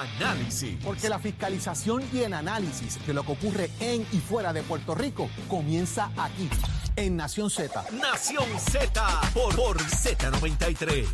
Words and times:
Análisis. 0.00 0.78
Porque 0.84 1.08
la 1.08 1.18
fiscalización 1.18 2.02
y 2.12 2.20
el 2.20 2.34
análisis 2.34 3.04
de 3.06 3.14
lo 3.14 3.22
que 3.24 3.32
ocurre 3.32 3.70
en 3.80 4.06
y 4.12 4.18
fuera 4.18 4.52
de 4.52 4.62
Puerto 4.62 4.94
Rico 4.94 5.28
comienza 5.48 6.10
aquí, 6.16 6.48
en 6.96 7.16
Nación 7.16 7.50
Z. 7.50 7.84
Nación 7.92 8.46
Z 8.58 9.20
por, 9.34 9.54
por 9.54 9.78
Z93. 9.78 11.06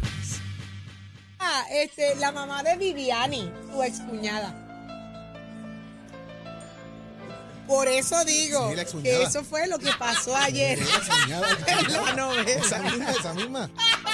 Ah, 1.39 1.65
este, 1.71 2.17
la 2.17 2.33
mamá 2.33 2.63
de 2.63 2.77
Viviani, 2.77 3.51
tu 3.71 3.83
excuñada. 3.83 4.66
Por 7.67 7.89
eso 7.89 8.25
digo 8.25 8.73
Sí, 8.87 8.99
que 9.03 9.23
eso 9.23 9.43
fue 9.45 9.67
lo 9.67 9.79
que 9.79 9.91
pasó 9.99 10.35
ayer 10.37 10.79
la 10.79 10.85
excuñada. 10.85 11.59
en 11.67 11.93
la 11.93 12.13
novela. 12.13 12.51
Esa 12.51 12.79
misma, 12.79 13.11
esa 13.11 13.35
misma. 13.35 13.71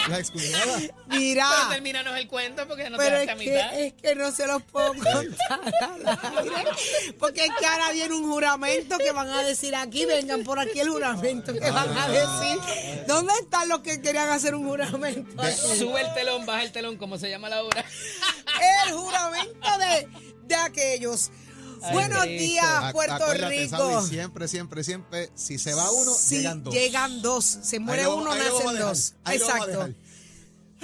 La 0.09 0.19
excuñada. 0.19 0.79
Mira, 1.09 1.47
Pero 1.57 1.69
termínanos 1.71 2.17
el 2.19 2.29
cuento 2.29 2.67
porque 2.67 2.89
no 2.91 2.97
pero 2.97 3.17
te 3.17 3.23
es 3.23 3.27
das 3.29 3.39
mitad. 3.39 3.71
que, 3.71 3.87
es 3.87 3.93
que 3.95 4.15
no 4.15 4.33
se 4.33 4.47
los 4.47 4.63
puedo 4.63 4.89
contar 4.95 5.61
al 5.81 6.09
aire, 6.57 6.71
porque 7.19 7.45
es 7.45 7.51
que 7.59 7.67
ahora 7.67 7.93
viene 7.93 8.15
un 8.15 8.31
juramento 8.31 8.99
que 8.99 9.13
van 9.13 9.29
a 9.29 9.43
decir 9.43 9.75
aquí, 9.75 10.07
vengan 10.07 10.43
por 10.45 10.59
aquí 10.59 10.81
el 10.81 10.89
juramento 10.89 11.53
que 11.53 11.71
van 11.71 11.97
a 11.97 12.09
decir. 12.09 13.05
¿Dónde 13.07 13.33
están 13.41 13.69
los 13.69 13.81
que 13.81 14.01
querían 14.01 14.29
hacer 14.31 14.55
un 14.55 14.67
juramento? 14.67 15.43
Sube 15.79 16.01
el 16.01 16.15
telón, 16.15 16.47
baja 16.47 16.63
el 16.63 16.73
telón, 16.73 16.97
como 16.97 17.19
se 17.19 17.29
llama 17.29 17.49
la 17.49 17.63
obra. 17.63 17.85
el 18.87 18.93
juramento 18.95 19.69
de, 19.79 20.09
de 20.47 20.55
aquellos. 20.55 21.31
Ay, 21.83 21.93
Buenos 21.95 22.23
Cristo. 22.25 22.43
días, 22.43 22.93
Puerto 22.93 23.15
acuérdate, 23.15 23.49
Rico. 23.61 24.07
Siempre, 24.07 24.49
siempre, 24.49 24.85
siempre, 24.85 25.31
si 25.35 25.59
se 25.59 25.75
va 25.75 25.91
uno, 25.91 26.13
Sí, 26.15 26.37
llegan 26.39 26.63
dos. 26.63 26.75
llegan 26.75 27.23
dos. 27.23 27.45
Se 27.45 27.79
muere 27.81 28.05
lo- 28.05 28.17
uno, 28.17 28.35
nacen 28.35 28.79
dos. 28.79 29.15
Exacto. 29.31 29.89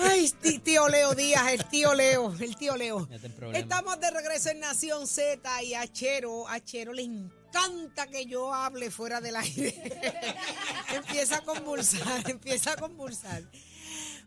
Ay, 0.00 0.32
tí- 0.40 0.60
tío 0.60 0.88
Leo 0.88 1.12
Díaz, 1.14 1.48
el 1.52 1.64
tío 1.64 1.92
Leo, 1.92 2.32
el 2.38 2.56
tío 2.56 2.76
Leo. 2.76 3.08
Estamos 3.52 3.98
de 3.98 4.10
regreso 4.12 4.50
en 4.50 4.60
Nación 4.60 5.06
Z 5.08 5.62
y 5.64 5.74
a 5.74 5.90
Chero, 5.92 6.46
a 6.48 6.60
Chero 6.60 6.92
le 6.92 7.02
encanta 7.02 8.06
que 8.06 8.24
yo 8.26 8.54
hable 8.54 8.92
fuera 8.92 9.20
del 9.20 9.34
aire. 9.34 9.74
empieza 10.94 11.38
a 11.38 11.40
convulsar, 11.40 12.30
empieza 12.30 12.72
a 12.72 12.76
convulsar. 12.76 13.42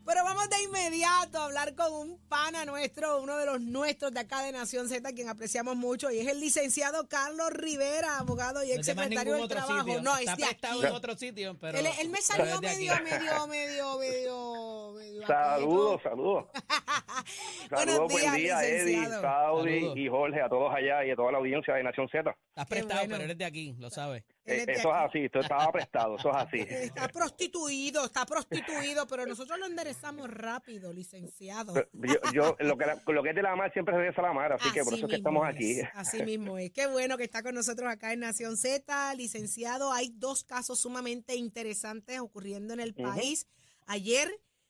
Pero 0.03 0.23
vamos 0.23 0.49
de 0.49 0.63
inmediato 0.63 1.37
a 1.39 1.45
hablar 1.45 1.75
con 1.75 1.93
un 1.93 2.17
pana 2.27 2.65
nuestro, 2.65 3.21
uno 3.21 3.37
de 3.37 3.45
los 3.45 3.61
nuestros 3.61 4.11
de 4.11 4.19
acá 4.21 4.41
de 4.43 4.51
Nación 4.51 4.89
Z, 4.89 5.07
quien 5.13 5.29
apreciamos 5.29 5.75
mucho, 5.75 6.09
y 6.11 6.19
es 6.19 6.27
el 6.27 6.39
licenciado 6.39 7.07
Carlos 7.07 7.51
Rivera, 7.53 8.17
abogado 8.17 8.63
y 8.63 8.71
ex 8.71 8.85
secretario 8.85 9.35
del 9.35 9.47
Trabajo. 9.47 9.79
sitio. 9.83 10.01
No, 10.01 10.17
Está 10.17 10.31
es 10.33 10.37
de 10.37 10.45
prestado 10.45 10.79
aquí. 10.79 10.87
en 10.87 10.93
otro 10.93 11.15
sitio, 11.17 11.57
pero... 11.59 11.77
Él, 11.77 11.87
él 11.99 12.09
me 12.09 12.21
salió 12.21 12.59
medio, 12.61 12.93
medio, 13.03 13.47
medio, 13.47 13.97
medio, 13.99 14.93
medio. 14.93 15.27
Saludos, 15.27 16.01
saludos. 16.03 16.45
Saludos, 17.69 18.09
días, 18.09 18.21
buen 18.23 18.35
día, 18.35 18.63
Eddie. 18.65 19.05
Saudi 19.21 19.79
Saludos. 19.79 19.97
y 19.97 20.07
Jorge, 20.09 20.41
a 20.41 20.49
todos 20.49 20.73
allá 20.75 21.05
y 21.05 21.11
a 21.11 21.15
toda 21.15 21.31
la 21.31 21.37
audiencia 21.37 21.73
de 21.75 21.83
Nación 21.83 22.09
Z. 22.09 22.35
Estás 22.49 22.67
prestado, 22.67 22.99
bueno. 23.01 23.13
pero 23.13 23.23
eres 23.25 23.37
de 23.37 23.45
aquí, 23.45 23.75
lo 23.79 23.89
sabes. 23.89 24.23
Eh, 24.45 24.65
eso 24.67 24.89
es 24.89 25.01
así, 25.09 25.19
esto 25.25 25.39
estaba 25.39 25.71
prestado, 25.71 26.17
eso 26.17 26.29
es 26.31 26.35
así. 26.35 26.57
Está 26.69 27.07
prostituido, 27.09 28.05
está 28.05 28.25
prostituido, 28.25 29.05
pero 29.07 29.25
nosotros 29.27 29.59
lo 29.59 29.67
enderezamos 29.67 30.29
rápido, 30.29 30.91
licenciado. 30.91 31.75
Yo, 31.93 32.15
yo- 32.33 32.55
lo, 32.59 32.75
que, 32.77 32.85
lo 33.07 33.23
que 33.23 33.29
es 33.29 33.35
de 33.35 33.43
la 33.43 33.55
mar 33.55 33.71
siempre 33.71 33.95
regresa 33.95 34.21
a 34.21 34.25
la 34.25 34.33
mar, 34.33 34.53
así, 34.53 34.71
que 34.71 34.83
por 34.83 34.93
eso 34.95 35.05
es 35.05 35.09
que 35.11 35.17
estamos 35.17 35.47
es, 35.47 35.55
aquí. 35.55 35.79
Así 35.93 36.23
mismo 36.23 36.57
es. 36.57 36.71
Qué 36.71 36.87
bueno 36.87 37.17
que 37.17 37.23
está 37.23 37.43
con 37.43 37.53
nosotros 37.53 37.87
acá 37.89 38.13
en 38.13 38.21
Nación 38.21 38.57
Z, 38.57 39.13
licenciado. 39.15 39.91
Hay 39.93 40.09
dos 40.15 40.43
casos 40.43 40.79
sumamente 40.79 41.35
interesantes 41.35 42.19
ocurriendo 42.19 42.73
en 42.73 42.79
el 42.79 42.95
país. 42.95 43.47
Ayer, 43.85 44.27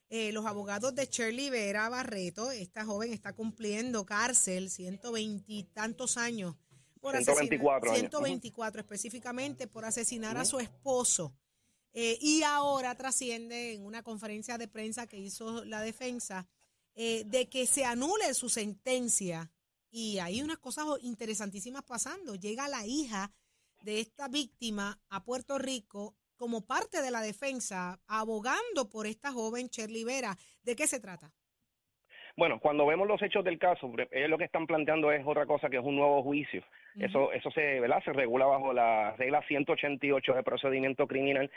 eh, 0.09 0.33
los 0.33 0.45
abogados 0.45 0.93
de 0.95 1.05
Shirley 1.05 1.49
Vera 1.49 1.87
Barreto, 1.87 2.51
esta 2.51 2.83
joven 2.83 3.13
está 3.13 3.33
cumpliendo 3.33 4.05
cárcel, 4.05 4.69
120 4.69 5.45
y 5.47 5.63
tantos 5.63 6.17
años. 6.17 6.55
Por 7.01 7.15
124 7.15 7.91
asesinar, 7.91 7.97
años. 7.97 8.11
124 8.11 8.81
específicamente 8.81 9.67
por 9.67 9.83
asesinar 9.85 10.37
a 10.37 10.45
su 10.45 10.59
esposo. 10.59 11.33
Eh, 11.93 12.17
y 12.21 12.43
ahora 12.43 12.95
trasciende 12.95 13.73
en 13.73 13.85
una 13.85 14.03
conferencia 14.03 14.57
de 14.57 14.67
prensa 14.67 15.07
que 15.07 15.17
hizo 15.17 15.65
la 15.65 15.81
defensa 15.81 16.47
eh, 16.95 17.23
de 17.25 17.49
que 17.49 17.65
se 17.65 17.83
anule 17.83 18.33
su 18.33 18.49
sentencia. 18.49 19.51
Y 19.89 20.19
hay 20.19 20.41
unas 20.41 20.59
cosas 20.59 20.85
interesantísimas 21.01 21.83
pasando. 21.83 22.35
Llega 22.35 22.67
la 22.69 22.85
hija 22.85 23.31
de 23.81 23.99
esta 23.99 24.27
víctima 24.27 25.01
a 25.09 25.23
Puerto 25.23 25.57
Rico 25.57 26.15
como 26.37 26.65
parte 26.65 27.01
de 27.01 27.11
la 27.11 27.21
defensa, 27.21 27.99
abogando 28.07 28.89
por 28.89 29.05
esta 29.05 29.31
joven 29.31 29.67
Shirley 29.67 30.03
Vera. 30.03 30.37
¿De 30.63 30.75
qué 30.75 30.87
se 30.87 30.99
trata? 30.99 31.31
Bueno, 32.37 32.59
cuando 32.59 32.85
vemos 32.85 33.07
los 33.07 33.21
hechos 33.21 33.43
del 33.43 33.59
caso, 33.59 33.91
ellos 34.11 34.29
lo 34.29 34.37
que 34.37 34.45
están 34.45 34.65
planteando 34.65 35.11
es 35.11 35.25
otra 35.25 35.45
cosa 35.45 35.69
que 35.69 35.77
es 35.77 35.83
un 35.83 35.95
nuevo 35.95 36.23
juicio. 36.23 36.63
Eso, 36.99 37.31
eso 37.31 37.51
se, 37.51 37.79
regula 38.13 38.45
bajo 38.45 38.73
la 38.73 39.15
regla 39.17 39.41
188 39.47 40.33
de 40.33 40.43
procedimiento 40.43 41.07
criminal 41.07 41.49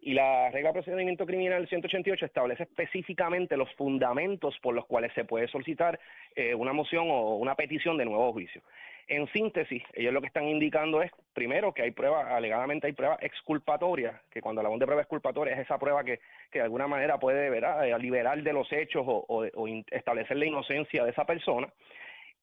y 0.00 0.14
la 0.14 0.50
regla 0.50 0.70
de 0.70 0.82
procedimiento 0.82 1.24
criminal 1.26 1.66
188 1.68 2.26
establece 2.26 2.64
específicamente 2.64 3.56
los 3.56 3.72
fundamentos 3.74 4.58
por 4.60 4.74
los 4.74 4.84
cuales 4.86 5.12
se 5.14 5.24
puede 5.24 5.48
solicitar 5.48 5.98
eh, 6.34 6.54
una 6.54 6.72
moción 6.72 7.06
o 7.08 7.36
una 7.36 7.54
petición 7.54 7.96
de 7.96 8.04
nuevo 8.04 8.32
juicio. 8.32 8.62
En 9.08 9.26
síntesis, 9.32 9.82
ellos 9.94 10.12
lo 10.12 10.20
que 10.20 10.28
están 10.28 10.48
indicando 10.48 11.02
es, 11.02 11.10
primero, 11.34 11.72
que 11.72 11.82
hay 11.82 11.90
pruebas, 11.90 12.26
alegadamente 12.28 12.86
hay 12.86 12.92
pruebas 12.92 13.18
exculpatorias, 13.22 14.20
que 14.30 14.40
cuando 14.40 14.60
hablamos 14.60 14.78
de 14.78 14.86
prueba 14.86 15.02
exculpatoria 15.02 15.54
es 15.54 15.60
esa 15.60 15.78
prueba 15.78 16.04
que, 16.04 16.20
que 16.50 16.60
de 16.60 16.64
alguna 16.64 16.86
manera 16.86 17.18
puede 17.18 17.50
¿verdad? 17.50 17.86
Eh, 17.86 17.98
liberar 17.98 18.42
de 18.42 18.52
los 18.52 18.72
hechos 18.72 19.04
o, 19.06 19.66
establecer 19.90 20.36
la 20.36 20.46
inocencia 20.46 21.04
de 21.04 21.10
esa 21.10 21.24
persona. 21.24 21.68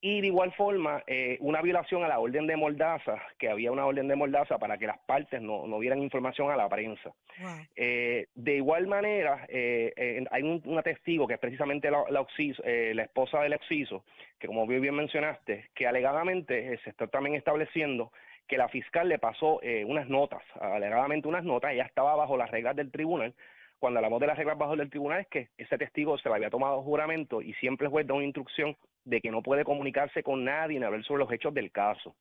Y 0.02 0.22
de 0.22 0.28
igual 0.28 0.54
forma, 0.54 1.04
eh, 1.08 1.38
una 1.42 1.62
violación 1.62 2.06
a 2.06 2.08
la 2.08 2.20
orden 2.20 2.48
de 2.48 2.56
Mordaza, 2.56 3.22
que 3.38 3.50
había 3.50 3.70
una 3.70 3.86
orden 3.86 4.08
de 4.08 4.16
Mordaza 4.16 4.58
para 4.58 4.78
que 4.78 4.88
las 4.88 4.98
partes 5.00 5.42
no, 5.42 5.68
no 5.68 5.78
dieran 5.82 6.02
información 6.02 6.50
a 6.50 6.56
la 6.56 6.70
prensa. 6.70 7.12
Wow. 7.38 7.50
Eh, 7.76 8.28
de 8.34 8.56
igual 8.56 8.88
manera, 8.88 9.46
eh, 9.50 10.24
hay 10.32 10.44
un, 10.44 10.62
una 10.66 10.84
testigo 10.84 11.28
que 11.28 11.34
es 11.34 11.40
precisamente 11.40 11.92
la, 11.92 12.04
la, 12.10 12.22
Oxiso- 12.22 12.64
eh, 12.64 12.94
la 12.96 13.04
esposa 13.04 13.42
del 13.42 13.54
Oxiso, 13.56 14.06
que 14.40 14.48
como 14.48 14.66
bien 14.66 14.82
bien 14.82 14.96
mencionaste, 14.96 15.70
que 15.76 15.86
alegadamente 15.86 16.74
eh, 16.74 16.80
se 16.86 16.92
está 16.92 17.08
también 17.08 17.36
estableciendo 17.36 18.14
que 18.48 18.58
la 18.58 18.70
fiscal 18.70 19.10
le 19.10 19.20
pasó 19.20 19.60
eh, 19.62 19.84
unas 19.86 20.08
notas, 20.08 20.42
alegadamente 20.62 21.28
unas 21.28 21.44
notas, 21.44 21.74
ella 21.74 21.84
estaba 21.84 22.16
bajo 22.16 22.38
las 22.38 22.50
reglas 22.50 22.76
del 22.76 22.90
tribunal. 22.90 23.34
Cuando 23.80 24.00
hablamos 24.00 24.20
de 24.20 24.28
las 24.28 24.38
reglas 24.38 24.58
bajo 24.58 24.76
del 24.76 24.90
tribunal 24.90 25.22
es 25.22 25.28
que 25.28 25.48
ese 25.58 25.78
testigo 25.78 26.18
se 26.18 26.28
le 26.30 26.36
había 26.36 26.50
tomado 26.50 26.82
juramento 26.82 27.42
y 27.42 27.54
siempre 27.54 27.86
el 27.86 27.92
juez 27.92 28.06
da 28.06 28.14
una 28.14 28.26
instrucción 28.26 28.76
de 29.06 29.22
que 29.22 29.32
no 29.32 29.42
puede 29.42 29.64
comunicarse 29.64 30.22
con 30.22 30.44
nadie 30.44 30.80
ni 30.80 30.86
hablar 30.86 31.04
sobre 31.04 31.24
los 31.24 31.32
hechos 31.32 31.54
del 31.54 31.72
caso. 31.72 32.16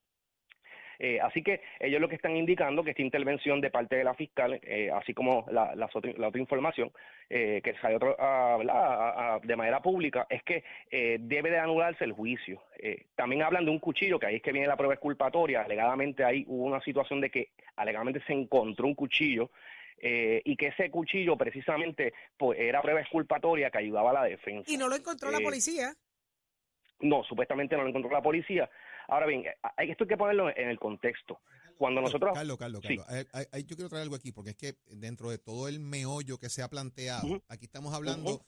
Eh, 1.01 1.21
así 1.21 1.43
que 1.45 1.61
ellos 1.79 2.01
lo 2.01 2.09
que 2.09 2.17
están 2.17 2.37
indicando 2.37 2.83
que 2.83 2.91
esta 2.91 3.03
intervención 3.03 3.61
de 3.61 3.71
parte 3.71 3.95
de 3.95 4.03
la 4.03 4.15
fiscal, 4.15 4.59
eh, 4.65 4.91
así 4.93 5.15
como 5.15 5.47
la, 5.51 5.73
otra- 5.93 6.13
la 6.17 6.27
otra 6.29 6.41
información 6.41 6.91
eh, 7.31 7.61
que 7.63 7.75
salió 7.75 7.99
otro- 7.99 8.17
a- 8.21 8.55
a- 8.57 9.35
a- 9.35 9.39
de 9.39 9.55
manera 9.57 9.81
pública, 9.81 10.27
es 10.29 10.43
que 10.43 10.65
eh, 10.91 11.19
debe 11.21 11.51
de 11.51 11.59
anularse 11.59 12.03
el 12.05 12.13
juicio. 12.13 12.63
También 13.15 13.43
hablan 13.43 13.65
de 13.65 13.71
un 13.71 13.79
cuchillo, 13.79 14.19
que 14.19 14.27
ahí 14.27 14.37
es 14.37 14.43
que 14.43 14.51
viene 14.53 14.67
la 14.67 14.77
prueba 14.77 14.95
exculpatoria. 14.95 15.63
Alegadamente 15.63 16.25
ahí 16.25 16.45
hubo 16.49 16.65
una 16.65 16.81
situación 16.81 17.21
de 17.21 17.31
que 17.31 17.51
alegadamente 17.77 18.21
se 18.27 18.33
encontró 18.33 18.87
un 18.87 18.95
cuchillo 18.95 19.51
eh, 20.01 20.43
y 20.45 20.57
que 20.57 20.69
ese 20.69 20.91
cuchillo 20.91 21.37
precisamente 21.37 22.13
pues, 22.37 22.59
era 22.59 22.81
prueba 22.83 23.01
exculpatoria 23.01 23.71
que 23.71 23.79
ayudaba 23.79 24.11
a 24.11 24.15
la 24.15 24.25
defensa. 24.25 24.71
Y 24.71 24.77
no 24.77 24.89
lo 24.89 24.97
encontró 24.97 25.31
la 25.31 25.39
Eh, 25.39 25.43
policía. 25.45 25.95
No, 27.01 27.23
supuestamente 27.25 27.77
no 27.77 27.83
lo 27.83 27.89
encontró 27.91 28.11
la 28.11 28.23
policía. 28.23 28.69
Ahora 29.07 29.27
bien, 29.27 29.47
eh, 29.47 29.55
hay- 29.77 29.91
esto 29.91 30.05
hay 30.05 30.09
que 30.09 30.17
ponerlo 30.17 30.49
en 30.51 30.69
el 30.69 30.79
contexto. 30.79 31.41
Cuando 31.77 32.01
nosotros... 32.01 32.33
Carlos, 32.35 32.59
Carlos, 32.59 32.81
Sí. 32.85 32.97
Carlos, 32.97 33.27
ahí- 33.33 33.45
ahí 33.53 33.65
yo 33.65 33.77
quiero 33.77 33.89
traer 33.89 34.03
algo 34.03 34.17
aquí, 34.17 34.33
porque 34.33 34.51
es 34.51 34.57
que 34.57 34.75
dentro 34.87 35.31
de 35.31 35.39
todo 35.39 35.69
el 35.69 35.79
meollo 35.79 36.39
que 36.39 36.49
se 36.49 36.61
ha 36.63 36.69
planteado, 36.69 37.41
aquí 37.49 37.67
estamos 37.67 37.95
hablando. 37.95 38.41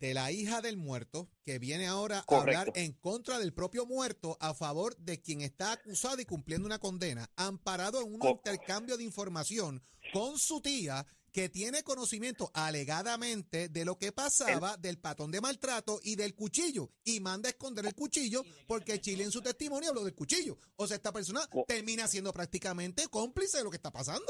De 0.00 0.14
la 0.14 0.30
hija 0.32 0.60
del 0.62 0.76
muerto 0.76 1.28
que 1.44 1.58
viene 1.58 1.86
ahora 1.86 2.18
a 2.18 2.40
hablar 2.40 2.66
en 2.74 2.92
contra 2.92 3.38
del 3.38 3.52
propio 3.52 3.86
muerto 3.86 4.36
a 4.40 4.54
favor 4.54 4.96
de 4.96 5.20
quien 5.20 5.40
está 5.40 5.72
acusado 5.72 6.20
y 6.20 6.24
cumpliendo 6.24 6.66
una 6.66 6.78
condena, 6.78 7.30
amparado 7.36 8.00
en 8.02 8.12
un 8.14 8.18
Co- 8.18 8.30
intercambio 8.30 8.96
de 8.96 9.04
información 9.04 9.82
con 10.12 10.38
su 10.38 10.60
tía 10.60 11.06
que 11.32 11.48
tiene 11.50 11.82
conocimiento 11.82 12.50
alegadamente 12.54 13.68
de 13.68 13.84
lo 13.84 13.98
que 13.98 14.10
pasaba, 14.10 14.78
del 14.78 14.98
patón 14.98 15.30
de 15.30 15.42
maltrato 15.42 16.00
y 16.02 16.16
del 16.16 16.34
cuchillo, 16.34 16.90
y 17.04 17.20
manda 17.20 17.48
a 17.48 17.50
esconder 17.50 17.84
el 17.84 17.94
cuchillo 17.94 18.42
porque 18.66 19.00
Chile 19.02 19.24
en 19.24 19.30
su 19.30 19.42
testimonio 19.42 19.90
habló 19.90 20.02
del 20.02 20.14
cuchillo. 20.14 20.56
O 20.76 20.86
sea, 20.86 20.96
esta 20.96 21.12
persona 21.12 21.40
Co- 21.50 21.66
termina 21.68 22.08
siendo 22.08 22.32
prácticamente 22.32 23.06
cómplice 23.08 23.58
de 23.58 23.64
lo 23.64 23.70
que 23.70 23.76
está 23.76 23.90
pasando. 23.90 24.26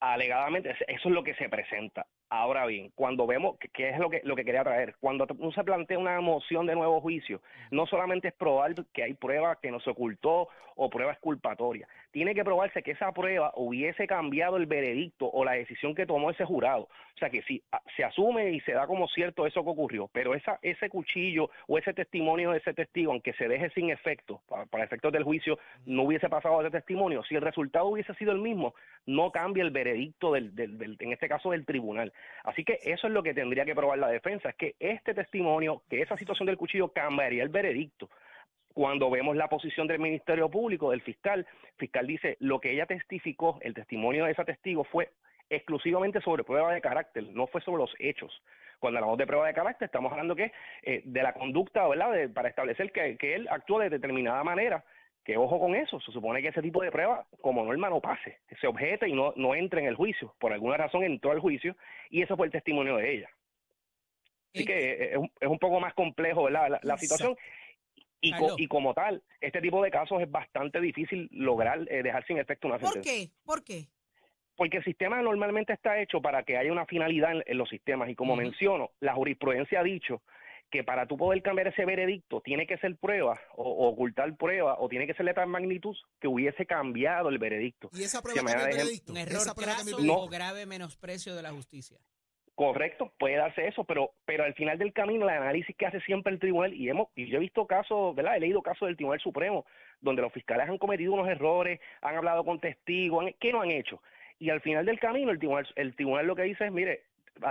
alegadamente, 0.00 0.70
eso 0.70 1.08
es 1.08 1.14
lo 1.14 1.22
que 1.22 1.34
se 1.34 1.48
presenta. 1.48 2.06
Ahora 2.32 2.64
bien, 2.64 2.92
cuando 2.94 3.26
vemos, 3.26 3.58
que 3.72 3.90
es 3.90 3.98
lo 3.98 4.08
que, 4.08 4.20
lo 4.22 4.36
que 4.36 4.44
quería 4.44 4.62
traer, 4.62 4.94
cuando 5.00 5.26
uno 5.36 5.50
se 5.50 5.64
plantea 5.64 5.98
una 5.98 6.20
moción 6.20 6.64
de 6.64 6.76
nuevo 6.76 7.00
juicio, 7.00 7.42
no 7.72 7.86
solamente 7.86 8.28
es 8.28 8.34
probar 8.34 8.72
que 8.92 9.02
hay 9.02 9.14
prueba 9.14 9.56
que 9.60 9.72
no 9.72 9.80
se 9.80 9.90
ocultó 9.90 10.48
o 10.76 10.88
prueba 10.88 11.12
exculpatoria, 11.12 11.88
tiene 12.10 12.34
que 12.34 12.44
probarse 12.44 12.82
que 12.82 12.92
esa 12.92 13.12
prueba 13.12 13.52
hubiese 13.56 14.06
cambiado 14.06 14.56
el 14.56 14.66
veredicto 14.66 15.28
o 15.30 15.44
la 15.44 15.52
decisión 15.52 15.94
que 15.94 16.06
tomó 16.06 16.30
ese 16.30 16.44
jurado. 16.44 16.88
O 17.14 17.18
sea 17.18 17.28
que 17.28 17.42
si 17.42 17.62
se 17.96 18.04
asume 18.04 18.52
y 18.52 18.60
se 18.60 18.72
da 18.72 18.86
como 18.86 19.06
cierto 19.08 19.46
eso 19.46 19.62
que 19.62 19.70
ocurrió, 19.70 20.08
pero 20.12 20.34
esa, 20.34 20.58
ese 20.62 20.88
cuchillo 20.88 21.50
o 21.66 21.76
ese 21.76 21.92
testimonio 21.92 22.52
de 22.52 22.58
ese 22.58 22.72
testigo, 22.72 23.12
aunque 23.12 23.34
se 23.34 23.48
deje 23.48 23.68
sin 23.70 23.90
efecto, 23.90 24.40
para, 24.48 24.64
para 24.66 24.84
efectos 24.84 25.12
del 25.12 25.24
juicio, 25.24 25.58
no 25.84 26.04
hubiese 26.04 26.30
pasado 26.30 26.60
ese 26.62 26.70
testimonio, 26.70 27.22
si 27.24 27.34
el 27.34 27.42
resultado 27.42 27.86
hubiese 27.86 28.14
sido 28.14 28.32
el 28.32 28.38
mismo, 28.38 28.74
no 29.04 29.32
cambia 29.32 29.64
el 29.64 29.70
veredicto 29.70 30.32
del, 30.32 30.54
del, 30.54 30.78
del, 30.78 30.96
en 31.00 31.12
este 31.12 31.28
caso 31.28 31.50
del 31.50 31.66
tribunal. 31.66 32.12
Así 32.44 32.64
que 32.64 32.78
eso 32.82 33.06
es 33.06 33.12
lo 33.12 33.22
que 33.22 33.34
tendría 33.34 33.64
que 33.64 33.74
probar 33.74 33.98
la 33.98 34.08
defensa, 34.08 34.50
es 34.50 34.54
que 34.56 34.74
este 34.78 35.14
testimonio, 35.14 35.82
que 35.88 36.02
esa 36.02 36.16
situación 36.16 36.46
del 36.46 36.56
cuchillo 36.56 36.92
cambiaría 36.92 37.42
el 37.42 37.48
veredicto. 37.48 38.08
Cuando 38.72 39.10
vemos 39.10 39.36
la 39.36 39.48
posición 39.48 39.86
del 39.86 39.98
Ministerio 39.98 40.48
Público, 40.48 40.90
del 40.90 41.02
fiscal, 41.02 41.40
el 41.40 41.76
fiscal 41.76 42.06
dice, 42.06 42.36
lo 42.40 42.60
que 42.60 42.72
ella 42.72 42.86
testificó, 42.86 43.58
el 43.62 43.74
testimonio 43.74 44.24
de 44.24 44.32
esa 44.32 44.44
testigo 44.44 44.84
fue 44.84 45.10
exclusivamente 45.50 46.20
sobre 46.20 46.44
prueba 46.44 46.72
de 46.72 46.80
carácter, 46.80 47.24
no 47.32 47.48
fue 47.48 47.60
sobre 47.60 47.82
los 47.82 47.94
hechos. 47.98 48.42
Cuando 48.78 48.98
hablamos 48.98 49.18
de 49.18 49.26
prueba 49.26 49.46
de 49.48 49.54
carácter, 49.54 49.86
estamos 49.86 50.12
hablando 50.12 50.36
que 50.36 50.52
eh, 50.82 51.02
de 51.04 51.22
la 51.22 51.34
conducta, 51.34 51.86
¿verdad? 51.88 52.12
De, 52.12 52.28
para 52.28 52.48
establecer 52.48 52.92
que, 52.92 53.16
que 53.16 53.34
él 53.34 53.48
actuó 53.50 53.80
de 53.80 53.90
determinada 53.90 54.42
manera 54.44 54.84
que 55.30 55.36
ojo 55.36 55.60
con 55.60 55.76
eso, 55.76 56.00
se 56.00 56.10
supone 56.10 56.42
que 56.42 56.48
ese 56.48 56.60
tipo 56.60 56.82
de 56.82 56.90
prueba 56.90 57.24
como 57.40 57.64
norma 57.64 57.88
no 57.88 58.00
pase, 58.00 58.38
se 58.60 58.66
objeta 58.66 59.06
y 59.06 59.12
no, 59.12 59.32
no 59.36 59.54
entre 59.54 59.80
en 59.80 59.86
el 59.86 59.94
juicio, 59.94 60.34
por 60.40 60.52
alguna 60.52 60.76
razón 60.76 61.04
entró 61.04 61.30
al 61.30 61.38
juicio 61.38 61.76
y 62.10 62.20
eso 62.22 62.36
fue 62.36 62.46
el 62.46 62.52
testimonio 62.52 62.96
de 62.96 63.14
ella. 63.14 63.30
Así 64.52 64.64
que 64.64 64.90
eh, 64.90 65.10
es 65.12 65.16
un, 65.18 65.30
es 65.40 65.48
un 65.48 65.58
poco 65.60 65.78
más 65.78 65.94
complejo 65.94 66.44
¿verdad? 66.44 66.68
La, 66.68 66.80
la 66.82 66.98
situación 66.98 67.36
y, 68.20 68.32
co- 68.36 68.56
y 68.58 68.66
como 68.66 68.92
tal, 68.92 69.22
este 69.40 69.60
tipo 69.60 69.80
de 69.84 69.92
casos 69.92 70.20
es 70.20 70.28
bastante 70.28 70.80
difícil 70.80 71.28
lograr 71.30 71.80
eh, 71.88 72.02
dejar 72.02 72.26
sin 72.26 72.38
efecto 72.38 72.66
una 72.66 72.80
¿Por 72.80 72.94
sentencia. 72.94 73.12
qué? 73.12 73.30
¿Por 73.46 73.62
qué? 73.62 73.84
Porque 74.56 74.78
el 74.78 74.84
sistema 74.84 75.22
normalmente 75.22 75.72
está 75.72 76.00
hecho 76.00 76.20
para 76.20 76.42
que 76.42 76.56
haya 76.58 76.72
una 76.72 76.86
finalidad 76.86 77.32
en, 77.36 77.44
en 77.46 77.56
los 77.56 77.68
sistemas 77.68 78.08
y 78.10 78.16
como 78.16 78.34
menciono, 78.34 78.90
la 78.98 79.14
jurisprudencia 79.14 79.78
ha 79.78 79.84
dicho 79.84 80.22
que 80.70 80.84
para 80.84 81.06
tú 81.06 81.16
poder 81.16 81.42
cambiar 81.42 81.66
ese 81.68 81.84
veredicto 81.84 82.40
tiene 82.42 82.66
que 82.66 82.78
ser 82.78 82.96
prueba 82.96 83.40
o, 83.56 83.64
o 83.64 83.88
ocultar 83.88 84.36
prueba 84.36 84.76
o 84.78 84.88
tiene 84.88 85.06
que 85.06 85.14
ser 85.14 85.26
de 85.26 85.34
tal 85.34 85.48
magnitud 85.48 85.96
que 86.20 86.28
hubiese 86.28 86.64
cambiado 86.66 87.28
el 87.28 87.38
veredicto. 87.38 87.90
Y 87.92 88.02
esa 88.04 88.18
Que 88.18 88.22
prueba 88.22 88.42
cambia 88.46 88.64
el 88.70 88.76
veredicto. 88.76 89.12
Un 89.12 89.18
Esa 89.18 89.50
error 89.52 89.56
veredicto. 89.84 90.14
o 90.16 90.28
grave 90.28 90.66
menosprecio 90.66 91.34
de 91.34 91.42
la 91.42 91.50
justicia. 91.50 91.98
Correcto, 92.54 93.10
puede 93.18 93.36
darse 93.36 93.66
eso, 93.66 93.84
pero 93.84 94.12
pero 94.26 94.44
al 94.44 94.52
final 94.54 94.76
del 94.78 94.92
camino 94.92 95.24
el 95.28 95.34
análisis 95.34 95.74
que 95.76 95.86
hace 95.86 96.00
siempre 96.02 96.30
el 96.32 96.38
tribunal 96.38 96.74
y 96.74 96.90
hemos 96.90 97.08
y 97.14 97.26
yo 97.30 97.38
he 97.38 97.40
visto 97.40 97.66
casos, 97.66 98.14
¿verdad? 98.14 98.36
He 98.36 98.40
leído 98.40 98.60
casos 98.60 98.86
del 98.86 98.96
Tribunal 98.96 99.20
Supremo 99.20 99.64
donde 100.00 100.20
los 100.22 100.32
fiscales 100.32 100.68
han 100.68 100.76
cometido 100.76 101.14
unos 101.14 101.28
errores, 101.28 101.80
han 102.02 102.16
hablado 102.16 102.44
con 102.44 102.60
testigos, 102.60 103.24
han- 103.24 103.34
¿qué 103.40 103.50
no 103.52 103.62
han 103.62 103.70
hecho? 103.70 104.02
Y 104.38 104.50
al 104.50 104.60
final 104.60 104.84
del 104.84 105.00
camino 105.00 105.30
el 105.30 105.38
tribunal 105.38 105.66
el 105.74 105.94
tribunal 105.96 106.26
lo 106.26 106.36
que 106.36 106.42
dice 106.42 106.66
es, 106.66 106.72
mire, 106.72 107.04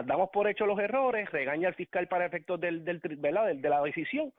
damos 0.05 0.29
por 0.31 0.47
hecho 0.49 0.65
los 0.65 0.79
errores, 0.79 1.29
regaña 1.31 1.67
al 1.69 1.75
fiscal 1.75 2.07
para 2.07 2.25
efectos 2.25 2.59
del, 2.59 2.83
del 2.85 2.99
¿verdad? 3.17 3.47
Del- 3.47 3.61
de 3.61 3.69
la 3.69 3.81
decisión, 3.81 4.33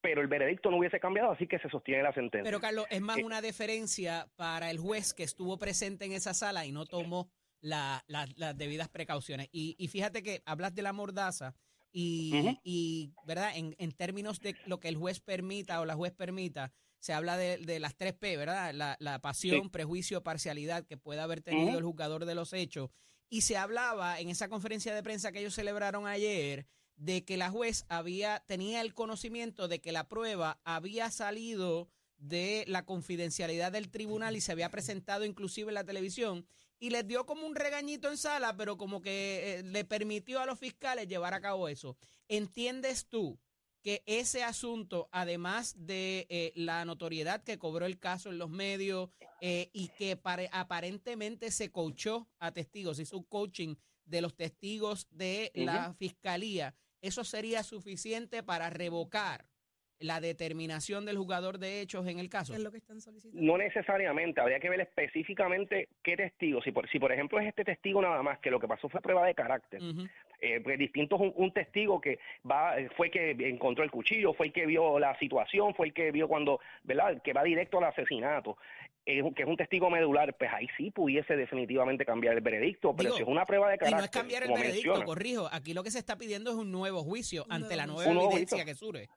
pero 0.00 0.20
el 0.20 0.28
veredicto 0.28 0.70
no 0.70 0.78
hubiese 0.78 1.00
cambiado, 1.00 1.32
así 1.32 1.46
que 1.46 1.58
se 1.58 1.68
sostiene 1.68 2.02
la 2.02 2.12
sentencia. 2.12 2.44
Pero 2.44 2.60
Carlos, 2.60 2.86
es 2.90 3.00
más 3.00 3.18
Eh, 3.18 3.24
una 3.24 3.40
deferencia 3.40 4.26
para 4.36 4.70
el 4.70 4.78
juez 4.78 5.14
que 5.14 5.22
estuvo 5.22 5.58
presente 5.58 6.04
en 6.04 6.12
esa 6.12 6.34
sala 6.34 6.66
y 6.66 6.72
no 6.72 6.86
tomó 6.86 7.28
la- 7.60 8.04
la- 8.06 8.28
las 8.36 8.56
debidas 8.56 8.88
precauciones. 8.88 9.48
Y, 9.52 9.74
y 9.78 9.88
fíjate 9.88 10.22
que 10.22 10.42
hablas 10.44 10.74
de 10.74 10.82
la 10.82 10.92
mordaza 10.92 11.54
y, 11.92 12.58
y, 12.64 13.12
¿verdad? 13.26 13.52
En, 13.56 13.74
en 13.78 13.92
términos 13.92 14.40
de 14.40 14.56
lo 14.66 14.80
que 14.80 14.88
el 14.88 14.96
juez 14.96 15.20
permita 15.20 15.80
o 15.80 15.84
la 15.84 15.94
juez 15.94 16.12
permita, 16.12 16.72
se 16.98 17.12
habla 17.12 17.36
de, 17.36 17.58
de 17.58 17.78
las 17.80 17.94
tres 17.96 18.14
P, 18.14 18.36
¿verdad? 18.36 18.72
La, 18.74 18.96
la 18.98 19.18
pasión, 19.20 19.64
Sí. 19.64 19.68
prejuicio, 19.70 20.22
parcialidad 20.22 20.84
que 20.86 20.96
puede 20.96 21.20
haber 21.20 21.40
tenido 21.40 21.78
el 21.78 21.84
juzgador 21.84 22.24
de 22.24 22.34
los 22.34 22.52
hechos. 22.52 22.90
Y 23.28 23.40
se 23.42 23.56
hablaba 23.56 24.20
en 24.20 24.28
esa 24.28 24.48
conferencia 24.48 24.94
de 24.94 25.02
prensa 25.02 25.32
que 25.32 25.40
ellos 25.40 25.54
celebraron 25.54 26.06
ayer 26.06 26.66
de 26.96 27.24
que 27.24 27.36
la 27.36 27.50
juez 27.50 27.84
había 27.88 28.44
tenía 28.46 28.80
el 28.80 28.94
conocimiento 28.94 29.66
de 29.68 29.80
que 29.80 29.92
la 29.92 30.08
prueba 30.08 30.60
había 30.64 31.10
salido 31.10 31.88
de 32.18 32.64
la 32.68 32.84
confidencialidad 32.84 33.72
del 33.72 33.90
tribunal 33.90 34.36
y 34.36 34.40
se 34.40 34.52
había 34.52 34.70
presentado 34.70 35.24
inclusive 35.24 35.70
en 35.70 35.74
la 35.74 35.84
televisión 35.84 36.46
y 36.78 36.90
les 36.90 37.06
dio 37.06 37.26
como 37.26 37.46
un 37.46 37.54
regañito 37.54 38.10
en 38.10 38.18
sala, 38.18 38.56
pero 38.56 38.76
como 38.76 39.00
que 39.00 39.58
eh, 39.58 39.62
le 39.62 39.84
permitió 39.84 40.40
a 40.40 40.46
los 40.46 40.58
fiscales 40.58 41.08
llevar 41.08 41.34
a 41.34 41.40
cabo 41.40 41.68
eso. 41.68 41.96
¿Entiendes 42.28 43.06
tú 43.08 43.38
que 43.84 44.02
ese 44.06 44.42
asunto, 44.42 45.08
además 45.12 45.76
de 45.86 46.26
eh, 46.30 46.52
la 46.56 46.86
notoriedad 46.86 47.44
que 47.44 47.58
cobró 47.58 47.84
el 47.84 47.98
caso 47.98 48.30
en 48.30 48.38
los 48.38 48.48
medios 48.48 49.10
eh, 49.42 49.68
y 49.74 49.88
que 49.88 50.16
pare- 50.16 50.48
aparentemente 50.52 51.50
se 51.50 51.70
coachó 51.70 52.26
a 52.38 52.50
testigos, 52.50 52.98
hizo 52.98 53.18
un 53.18 53.24
coaching 53.24 53.74
de 54.06 54.22
los 54.22 54.34
testigos 54.34 55.06
de 55.10 55.52
la 55.54 55.92
fiscalía, 55.98 56.74
eso 57.02 57.24
sería 57.24 57.62
suficiente 57.62 58.42
para 58.42 58.70
revocar 58.70 59.44
la 60.00 60.20
determinación 60.20 61.04
del 61.06 61.16
jugador 61.16 61.58
de 61.58 61.80
hechos 61.80 62.06
en 62.08 62.18
el 62.18 62.28
caso? 62.28 62.52
¿Qué 62.52 62.58
es 62.58 62.64
lo 62.64 62.72
que 62.72 62.78
están 62.78 63.00
solicitando? 63.00 63.40
No 63.40 63.56
necesariamente, 63.56 64.40
habría 64.40 64.58
que 64.60 64.68
ver 64.68 64.80
específicamente 64.80 65.88
qué 66.02 66.16
testigo. 66.16 66.60
Si 66.62 66.72
por, 66.72 66.90
si 66.90 66.98
por 66.98 67.12
ejemplo 67.12 67.38
es 67.40 67.46
este 67.48 67.64
testigo 67.64 68.02
nada 68.02 68.22
más, 68.22 68.38
que 68.40 68.50
lo 68.50 68.58
que 68.60 68.66
pasó 68.66 68.88
fue 68.88 69.00
prueba 69.00 69.24
de 69.26 69.34
carácter. 69.34 69.80
Eh, 70.40 70.60
pues 70.62 70.78
distinto 70.78 71.16
es 71.16 71.22
un, 71.22 71.32
un 71.36 71.52
testigo 71.52 72.00
que 72.00 72.18
va, 72.48 72.78
eh, 72.78 72.88
fue 72.96 73.10
que 73.10 73.30
encontró 73.30 73.84
el 73.84 73.90
cuchillo, 73.90 74.34
fue 74.34 74.46
el 74.46 74.52
que 74.52 74.66
vio 74.66 74.98
la 74.98 75.18
situación, 75.18 75.74
fue 75.74 75.88
el 75.88 75.94
que 75.94 76.10
vio 76.10 76.28
cuando, 76.28 76.60
¿verdad? 76.82 77.20
Que 77.22 77.32
va 77.32 77.42
directo 77.42 77.78
al 77.78 77.84
asesinato, 77.84 78.56
eh, 79.06 79.22
que 79.34 79.42
es 79.42 79.48
un 79.48 79.56
testigo 79.56 79.90
medular, 79.90 80.34
pues 80.36 80.50
ahí 80.52 80.66
sí 80.76 80.90
pudiese 80.90 81.36
definitivamente 81.36 82.04
cambiar 82.04 82.34
el 82.34 82.40
veredicto, 82.40 82.94
pero 82.96 83.10
Digo, 83.10 83.16
si 83.16 83.22
es 83.22 83.28
una 83.28 83.44
prueba 83.44 83.68
de 83.68 83.74
Y 83.74 83.78
carácter, 83.78 83.98
no 83.98 84.04
es 84.04 84.10
cambiar 84.10 84.42
el 84.44 84.48
veredicto, 84.48 84.88
menciona, 84.88 85.04
corrijo. 85.04 85.48
Aquí 85.52 85.74
lo 85.74 85.82
que 85.82 85.90
se 85.90 85.98
está 85.98 86.16
pidiendo 86.16 86.50
es 86.50 86.56
un 86.56 86.72
nuevo 86.72 87.02
juicio 87.02 87.44
ante 87.48 87.76
la 87.76 87.86
nueva 87.86 88.10
evidencia 88.10 88.58
juicio. 88.58 88.64
que 88.64 88.74
surge. 88.74 89.08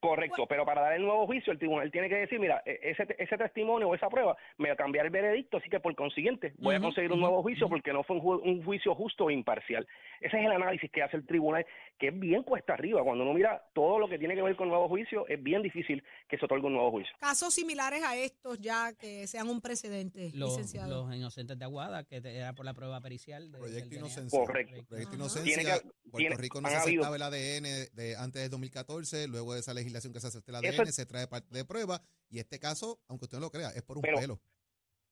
Correcto, 0.00 0.46
pero 0.48 0.64
para 0.64 0.82
dar 0.82 0.92
el 0.94 1.02
nuevo 1.02 1.26
juicio, 1.26 1.52
el 1.52 1.58
tribunal 1.58 1.90
tiene 1.90 2.08
que 2.08 2.16
decir, 2.16 2.38
mira, 2.38 2.62
e- 2.66 2.78
ese, 2.82 3.06
ese 3.18 3.36
testimonio 3.38 3.88
o 3.88 3.94
esa 3.94 4.08
prueba 4.08 4.36
me 4.58 4.68
va 4.68 4.74
a 4.74 4.76
cambiar 4.76 5.06
el 5.06 5.10
veredicto, 5.10 5.56
así 5.56 5.68
que 5.70 5.80
por 5.80 5.94
consiguiente 5.94 6.52
voy 6.58 6.74
a 6.74 6.80
conseguir 6.80 7.12
un 7.12 7.20
nuevo 7.20 7.42
juicio 7.42 7.68
porque 7.68 7.92
no 7.92 8.02
fue 8.04 8.16
un, 8.16 8.22
ju- 8.22 8.40
un 8.42 8.64
juicio 8.64 8.94
justo 8.94 9.24
o 9.24 9.30
imparcial. 9.30 9.86
Ese 10.20 10.38
es 10.38 10.44
el 10.44 10.52
análisis 10.52 10.90
que 10.90 11.02
hace 11.02 11.16
el 11.16 11.26
tribunal, 11.26 11.66
que 11.98 12.08
es 12.08 12.18
bien 12.18 12.42
cuesta 12.42 12.74
arriba. 12.74 13.02
Cuando 13.02 13.24
uno 13.24 13.34
mira 13.34 13.62
todo 13.74 13.98
lo 13.98 14.08
que 14.08 14.18
tiene 14.18 14.34
que 14.34 14.42
ver 14.42 14.56
con 14.56 14.68
nuevo 14.68 14.88
juicio, 14.88 15.26
es 15.28 15.42
bien 15.42 15.62
difícil 15.62 16.02
que 16.28 16.38
se 16.38 16.44
otorgue 16.44 16.66
un 16.66 16.74
nuevo 16.74 16.90
juicio. 16.90 17.14
Casos 17.20 17.54
similares 17.54 18.02
a 18.02 18.16
estos 18.16 18.58
ya 18.60 18.92
que 18.94 19.26
sean 19.26 19.48
un 19.48 19.60
precedente, 19.60 20.30
Los, 20.34 20.50
licenciado. 20.50 21.04
los 21.06 21.14
inocentes 21.16 21.58
de 21.58 21.64
Aguada, 21.64 22.04
que 22.04 22.16
era 22.16 22.52
por 22.52 22.64
la 22.64 22.74
prueba 22.74 23.00
pericial. 23.00 23.50
de- 23.50 23.58
Proyecto 23.58 23.80
del 23.80 23.88
DNA. 23.90 23.98
Inocencia. 24.06 24.38
Correcto. 24.38 24.84
Proyecto 24.88 25.08
Ajá. 25.08 25.16
Inocencia. 25.16 25.54
Tiene 25.54 25.64
que- 25.64 25.80
Puerto 26.06 26.16
tiene- 26.18 26.36
Rico 26.36 26.60
no 26.60 26.68
se 26.68 26.76
aceptaba 26.76 27.16
el 27.16 27.22
ADN 27.22 27.88
de 27.94 28.16
antes 28.16 28.42
del 28.42 28.50
2014, 28.50 29.26
luego 29.28 29.54
de 29.54 29.60
esa 29.60 29.72
legislación 29.74 29.85
que 30.12 30.20
se 30.20 30.26
acepta 30.26 30.50
el 30.52 30.56
ADN, 30.56 30.92
se 30.92 31.06
trae 31.06 31.26
parte 31.26 31.54
de 31.56 31.64
prueba 31.64 32.00
y 32.28 32.38
este 32.38 32.58
caso, 32.58 33.00
aunque 33.08 33.24
usted 33.26 33.38
no 33.38 33.44
lo 33.46 33.50
crea, 33.50 33.70
es 33.70 33.82
por 33.82 33.96
un 33.98 34.02
Pero- 34.02 34.18
pelo. 34.18 34.40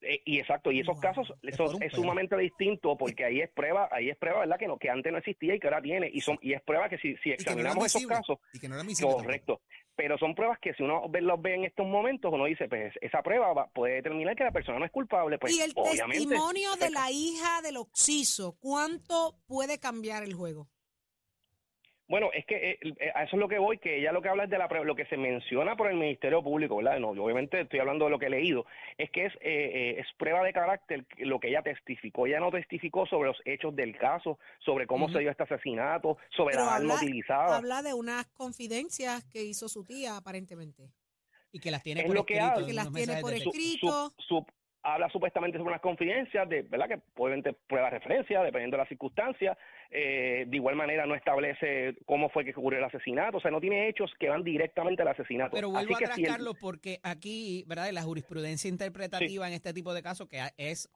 Eh, 0.07 0.21
y 0.26 0.38
exacto, 0.38 0.71
y 0.71 0.81
esos 0.81 0.97
Wow. 0.97 1.00
casos 1.00 1.33
Es 1.43 1.54
eso 1.54 1.78
es 1.81 1.93
sumamente 1.95 2.37
distinto 2.37 2.95
porque 2.95 3.25
ahí 3.25 3.40
es 3.40 3.49
prueba, 3.50 3.88
ahí 3.90 4.11
es 4.11 4.19
prueba, 4.19 4.40
¿verdad? 4.40 4.59
Que 4.59 4.66
no, 4.66 4.76
que 4.78 4.90
antes 4.90 5.11
no 5.11 5.16
existía 5.16 5.54
y 5.54 5.59
que 5.59 5.66
ahora 5.66 5.81
tiene, 5.81 6.11
y 6.12 6.21
son 6.21 6.38
y 6.43 6.52
es 6.52 6.61
prueba 6.62 6.90
que 6.90 6.99
si, 6.99 7.16
si 7.23 7.31
Y 7.31 7.37
que 7.37 7.45
no 7.54 7.61
era 7.61 7.71
examinamos 7.71 7.87
esos 7.87 8.07
casos, 8.07 8.38
Y 8.52 8.59
que 8.59 8.69
no 8.69 8.75
era 8.75 8.83
admisible 8.83 9.09
tampoco. 9.12 9.25
Correcto. 9.25 9.61
Pero 9.97 10.19
son 10.19 10.35
pruebas 10.35 10.59
que 10.61 10.75
si 10.75 10.83
uno 10.83 11.04
los 11.11 11.40
ve 11.40 11.54
en 11.54 11.64
estos 11.64 11.87
momentos, 11.87 12.31
uno 12.35 12.45
dice, 12.45 12.69
pues 12.69 12.93
esa 13.00 13.23
prueba 13.23 13.54
va- 13.54 13.69
puede 13.69 13.95
determinar 13.95 14.37
que 14.37 14.45
la 14.45 14.50
persona 14.52 14.78
no 14.78 14.85
es 14.85 14.90
culpable. 14.90 15.38
Pues 15.38 15.54
y 15.57 15.61
el 15.61 15.73
obviamente. 15.75 16.19
testimonio 16.26 16.75
de 16.76 16.90
la 16.90 17.11
hija 17.11 17.62
del 17.62 17.78
Oxiso, 17.78 18.59
¿cuánto 18.61 19.38
puede 19.47 19.78
cambiar 19.78 20.23
el 20.25 20.35
juego? 20.35 20.69
Bueno, 22.14 22.30
es 22.33 22.47
que 22.47 22.71
eh, 22.71 22.78
eh, 23.00 23.11
a 23.12 23.25
eso 23.25 23.35
es 23.35 23.40
lo 23.40 23.49
que 23.49 23.59
voy, 23.59 23.78
que 23.78 23.99
ella 23.99 24.12
lo 24.12 24.23
que 24.23 24.28
habla 24.28 24.44
es 24.44 24.50
de 24.50 24.56
la 24.56 24.68
prueba, 24.68 24.87
lo 24.87 24.94
que 24.94 25.04
se 25.06 25.16
menciona 25.16 25.75
por 25.75 25.90
el 25.90 25.97
Ministerio 25.97 26.44
Público, 26.44 26.76
¿verdad? 26.76 27.00
No, 27.00 27.12
yo 27.12 27.25
obviamente 27.25 27.62
estoy 27.62 27.80
hablando 27.80 28.04
de 28.04 28.12
lo 28.12 28.21
que 28.21 28.26
he 28.26 28.30
leído, 28.30 28.66
es 28.97 29.11
que 29.11 29.26
es, 29.26 29.33
eh, 29.40 29.40
eh, 29.42 29.97
es 29.99 30.06
prueba 30.16 30.44
de 30.44 30.52
carácter 30.52 31.04
lo 31.18 31.40
que 31.40 31.49
ella 31.49 31.62
testificó. 31.62 32.28
Ella 32.28 32.38
no 32.38 32.52
testificó 32.52 33.04
sobre 33.06 33.30
los 33.30 33.38
hechos 33.44 33.75
del 33.75 33.99
caso, 33.99 34.38
sobre 34.64 34.87
cómo 34.87 35.09
se 35.09 35.18
dio 35.18 35.28
este 35.33 35.42
asesinato, 35.42 36.16
sobre 36.37 36.52
Pero 36.54 36.66
la 36.66 36.76
arma 36.76 36.94
habla- 36.94 37.04
utilizada. 37.04 37.56
Habla 37.56 37.83
de 37.83 37.94
unas 37.94 38.26
confidencias 38.28 39.25
que 39.25 39.42
hizo 39.42 39.68
su 39.68 39.83
tía, 39.83 40.16
aparentemente. 40.16 40.85
Y 41.50 41.59
que 41.59 41.73
las 41.73 41.83
tiene 41.83 42.02
Es 42.02 42.06
por 42.06 42.14
lo 42.14 42.25
que 42.26 42.35
escrito. 42.35 42.52
habla. 42.52 42.61
en 42.62 42.66
Que 42.68 42.73
las 42.75 42.87
unos 42.87 42.94
tiene 42.97 43.12
mensajes 43.12 43.23
por 43.23 43.30
de 43.33 43.38
su- 43.40 43.50
texto. 43.50 43.66
escrito. 43.66 44.14
su- 44.18 44.25
su- 44.28 44.47
habla 44.85 45.09
supuestamente 45.09 45.57
sobre 45.57 45.71
unas 45.71 45.81
confidencias, 45.81 46.47
de, 46.49 46.62
¿verdad? 46.62 46.88
Que 46.88 47.00
obviamente 47.17 47.55
prueba 47.67 47.88
referencia, 47.88 48.43
dependiendo 48.43 48.76
de 48.76 48.83
las 48.83 48.88
circunstancias. 48.88 49.57
Eh, 49.91 50.45
de 50.47 50.57
igual 50.57 50.76
manera 50.76 51.07
no 51.07 51.14
establece 51.14 51.97
cómo 52.05 52.29
fue 52.29 52.45
que 52.45 52.50
ocurrió 52.50 52.79
el 52.79 52.85
asesinato. 52.85 53.38
O 53.38 53.41
sea, 53.41 53.50
no 53.50 53.61
tiene 53.61 53.88
hechos 53.88 54.12
que 54.21 54.29
van 54.29 54.45
directamente 54.45 55.03
al 55.03 55.09
asesinato. 55.09 55.53
Pero 55.55 55.71
vuelvo 55.71 55.95
Así 55.95 55.99
que 55.99 56.05
atrás, 56.05 56.17
si 56.17 56.23
el- 56.23 56.29
Carlos, 56.29 56.57
porque 56.61 57.00
aquí, 57.03 57.64
¿verdad? 57.67 57.91
La 57.93 58.03
jurisprudencia 58.03 58.69
interpretativa 58.69 59.49
en 59.49 59.55
este 59.55 59.73
tipo 59.73 59.95
de 59.95 60.03
casos, 60.03 60.29
que 60.29 60.38
es, 60.59 60.91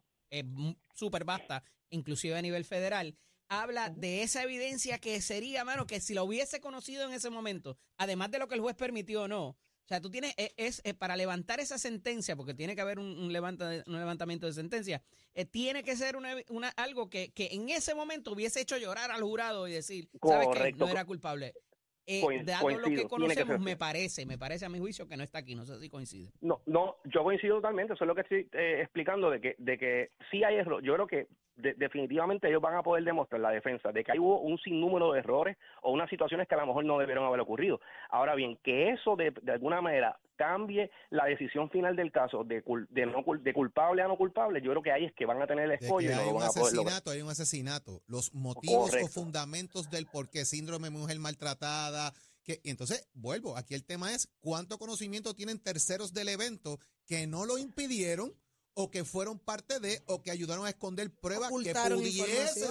súper 0.95 1.25
vasta, 1.25 1.62
inclusive 1.88 2.37
a 2.37 2.42
nivel 2.42 2.64
federal, 2.64 3.16
habla 3.49 3.88
de 3.88 4.23
esa 4.23 4.42
evidencia 4.42 4.99
que 4.99 5.18
sería, 5.23 5.64
mano, 5.64 5.87
que 5.87 6.00
si 6.00 6.12
lo 6.12 6.25
hubiese 6.25 6.61
conocido 6.61 7.09
en 7.09 7.14
ese 7.14 7.30
momento, 7.30 7.78
además 7.97 8.30
de 8.30 8.38
lo 8.38 8.49
que 8.49 8.57
el 8.57 8.61
juez 8.61 8.76
permitió 8.76 9.23
o 9.23 9.28
no, 9.28 9.57
o 9.88 9.90
sea, 9.90 10.02
tú 10.02 10.11
tienes, 10.11 10.35
e, 10.37 10.52
es, 10.59 10.83
es, 10.85 10.92
para 10.92 11.16
levantar 11.16 11.61
esa 11.61 11.78
sentencia, 11.78 12.37
porque 12.37 12.52
tiene 12.52 12.75
que 12.75 12.83
haber 12.83 12.99
un, 12.99 13.07
un, 13.18 13.33
levanta, 13.33 13.71
un 13.87 13.99
levantamiento 13.99 14.45
de 14.45 14.52
sentencia, 14.52 15.00
eh, 15.35 15.47
tiene 15.47 15.83
que 15.83 15.97
ser 15.97 16.14
una, 16.14 16.35
una, 16.50 16.68
algo 16.76 17.09
que, 17.09 17.33
que 17.33 17.49
en 17.52 17.71
ese 17.71 17.95
momento 17.95 18.33
hubiese 18.33 18.61
hecho 18.61 18.76
llorar 18.76 19.11
al 19.11 19.23
jurado 19.23 19.66
y 19.66 19.73
decir, 19.73 20.11
¿sabes 20.23 20.49
qué? 20.52 20.73
No 20.73 20.88
era 20.88 21.07
culpable. 21.07 21.54
Eh, 22.04 22.21
dado 22.45 22.68
lo 22.68 22.85
que 22.85 23.09
conocemos, 23.09 23.57
que 23.57 23.64
me 23.64 23.78
parece, 23.78 24.26
me 24.26 24.37
parece 24.37 24.66
a 24.66 24.68
mi 24.68 24.78
juicio 24.78 25.09
que 25.09 25.16
no 25.16 25.23
está 25.23 25.38
aquí, 25.38 25.54
no 25.54 25.64
sé 25.64 25.80
si 25.80 25.88
coincide. 25.88 26.33
No, 26.42 26.61
no, 26.66 26.97
yo 27.04 27.23
coincido 27.23 27.57
totalmente, 27.57 27.95
eso 27.95 28.04
es 28.04 28.09
lo 28.09 28.14
que 28.14 28.21
estoy 28.21 28.49
eh, 28.52 28.83
explicando, 28.83 29.30
de 29.30 29.40
que, 29.40 29.54
de 29.57 29.78
que 29.78 30.11
sí 30.30 30.45
hay 30.45 30.57
error. 30.57 30.83
Yo 30.83 30.92
creo 30.92 31.07
que 31.07 31.28
de, 31.58 31.74
definitivamente 31.74 32.48
ellos 32.48 32.62
van 32.62 32.76
a 32.76 32.82
poder 32.82 33.04
demostrar 33.04 33.40
la 33.40 33.50
defensa 33.50 33.92
de 33.92 34.04
que 34.04 34.12
hay 34.12 34.18
hubo 34.18 34.40
un 34.40 34.58
sinnúmero 34.58 35.12
de 35.12 35.20
errores 35.20 35.56
o 35.82 35.92
unas 35.92 36.08
situaciones 36.08 36.48
que 36.48 36.54
a 36.54 36.58
lo 36.58 36.66
mejor 36.66 36.84
no 36.84 36.98
debieron 36.98 37.24
haber 37.24 37.40
ocurrido. 37.40 37.80
Ahora 38.10 38.34
bien, 38.34 38.58
que 38.62 38.90
eso 38.90 39.16
de, 39.16 39.32
de 39.42 39.52
alguna 39.52 39.80
manera 39.80 40.18
cambie 40.36 40.90
la 41.10 41.26
decisión 41.26 41.68
final 41.68 41.96
del 41.96 42.12
caso 42.12 42.44
de, 42.44 42.62
de, 42.90 43.06
no, 43.06 43.24
de 43.40 43.52
culpable 43.52 44.02
a 44.02 44.08
no 44.08 44.16
culpable, 44.16 44.62
yo 44.62 44.70
creo 44.70 44.82
que 44.82 44.92
ahí 44.92 45.04
es 45.04 45.12
que 45.12 45.26
van 45.26 45.42
a 45.42 45.46
tener 45.46 45.64
el 45.64 45.72
escollo. 45.72 46.16
hay, 46.16 46.28
un 46.28 46.42
asesinato, 46.42 47.10
hay 47.10 47.22
un 47.22 47.28
asesinato, 47.28 48.02
los 48.06 48.32
motivos 48.32 48.90
Correcto. 48.90 49.06
o 49.06 49.08
fundamentos 49.10 49.90
del 49.90 50.06
por 50.06 50.30
qué 50.30 50.44
síndrome 50.44 50.88
de 50.88 50.96
mujer 50.96 51.18
maltratada, 51.18 52.14
que, 52.44 52.60
y 52.62 52.70
entonces, 52.70 53.06
vuelvo, 53.12 53.56
aquí 53.56 53.74
el 53.74 53.84
tema 53.84 54.14
es 54.14 54.28
cuánto 54.40 54.78
conocimiento 54.78 55.34
tienen 55.34 55.58
terceros 55.58 56.14
del 56.14 56.28
evento 56.28 56.78
que 57.06 57.26
no 57.26 57.44
lo 57.44 57.58
impidieron 57.58 58.32
o 58.75 58.90
que 58.90 59.04
fueron 59.04 59.38
parte 59.38 59.80
de 59.80 60.02
o 60.06 60.22
que 60.22 60.30
ayudaron 60.30 60.64
a 60.64 60.68
esconder 60.68 61.10
pruebas 61.10 61.50
que 61.64 61.75
pudiese 61.75 62.48
ser 62.48 62.70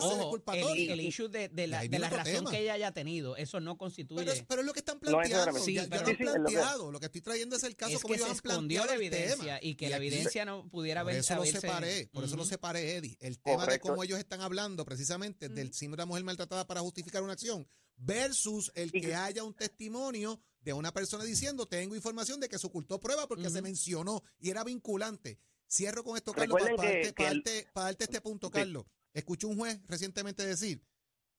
el, 0.53 0.89
el, 0.91 1.01
issue 1.01 1.27
de, 1.27 1.49
de 1.49 1.67
la, 1.67 1.83
de 1.83 1.99
la 1.99 2.09
razón 2.09 2.33
tema. 2.33 2.51
que 2.51 2.61
ella 2.61 2.73
haya 2.73 2.91
tenido, 2.93 3.35
eso 3.35 3.59
no 3.59 3.77
constituye. 3.77 4.19
Pero 4.19 4.31
es, 4.31 4.43
pero 4.43 4.61
es 4.61 4.67
lo 4.67 4.73
que 4.73 4.79
están 4.79 4.99
planteando. 4.99 5.51
No 5.51 5.59
sí, 5.59 5.73
ya, 5.73 5.87
pero, 5.89 6.07
ya 6.07 6.17
sí, 6.17 6.23
lo 6.23 6.31
han 6.31 6.43
planteado. 6.43 6.77
Lo 6.77 6.87
que... 6.87 6.93
lo 6.93 6.99
que 7.01 7.05
estoy 7.07 7.21
trayendo 7.21 7.55
es 7.55 7.63
el 7.63 7.75
caso 7.75 7.95
es 7.95 8.01
como 8.01 8.13
que 8.13 8.17
ellos 8.19 8.29
se 8.29 8.35
escondió 8.35 8.85
la 8.85 8.95
evidencia 8.95 9.59
y 9.61 9.75
que 9.75 9.87
y 9.87 9.89
la 9.89 9.97
evidencia 9.97 10.45
no 10.45 10.69
pudiera 10.69 11.01
haber 11.01 11.15
Por 11.15 11.19
eso 11.19 11.35
lo 11.35 11.45
separé, 11.45 12.07
por 12.07 12.21
uh 12.21 12.25
-huh. 12.25 12.27
eso 12.27 12.37
lo 12.37 12.45
separé, 12.45 12.95
Eddie. 12.95 13.17
El 13.19 13.39
tema 13.39 13.57
Correcto. 13.57 13.87
de 13.87 13.91
cómo 13.91 14.03
ellos 14.03 14.19
están 14.19 14.41
hablando 14.41 14.85
precisamente 14.85 15.47
uh 15.47 15.49
-huh. 15.49 15.53
del 15.55 15.73
síndrome 15.73 15.97
de 15.97 16.01
la 16.01 16.05
mujer 16.05 16.23
maltratada 16.23 16.67
para 16.67 16.81
justificar 16.81 17.23
una 17.23 17.33
acción 17.33 17.67
versus 17.97 18.71
el 18.75 18.91
que 18.91 19.15
haya 19.15 19.43
un 19.43 19.53
testimonio 19.53 20.39
de 20.61 20.73
una 20.73 20.93
persona 20.93 21.23
diciendo 21.23 21.65
tengo 21.65 21.95
información 21.95 22.39
de 22.39 22.49
que 22.49 22.59
se 22.59 22.67
ocultó 22.67 22.99
prueba 22.99 23.27
porque 23.27 23.43
uh 23.43 23.47
-huh. 23.47 23.53
se 23.53 23.61
mencionó 23.61 24.23
y 24.39 24.49
era 24.49 24.63
vinculante. 24.63 25.39
Cierro 25.69 26.03
con 26.03 26.15
esto, 26.15 26.33
Carlos, 26.33 26.61
para, 26.61 26.75
para, 26.75 26.91
darte, 26.91 27.13
para, 27.13 27.29
darte, 27.29 27.69
para, 27.73 27.85
darte, 27.87 28.03
este 28.05 28.21
punto, 28.21 28.49
Carlos. 28.49 28.85
Escuché 29.13 29.47
un 29.47 29.57
juez 29.57 29.79
recientemente 29.87 30.45
decir, 30.45 30.85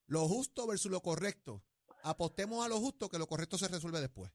lo 0.05 0.27
justo 0.27 0.67
versus 0.67 0.91
lo 0.91 1.01
correcto. 1.01 1.63
Apostemos 2.03 2.65
a 2.65 2.69
lo 2.69 2.79
justo, 2.79 3.09
que 3.09 3.17
lo 3.17 3.27
correcto 3.27 3.57
se 3.57 3.67
resuelve 3.67 3.99
después. 4.01 4.31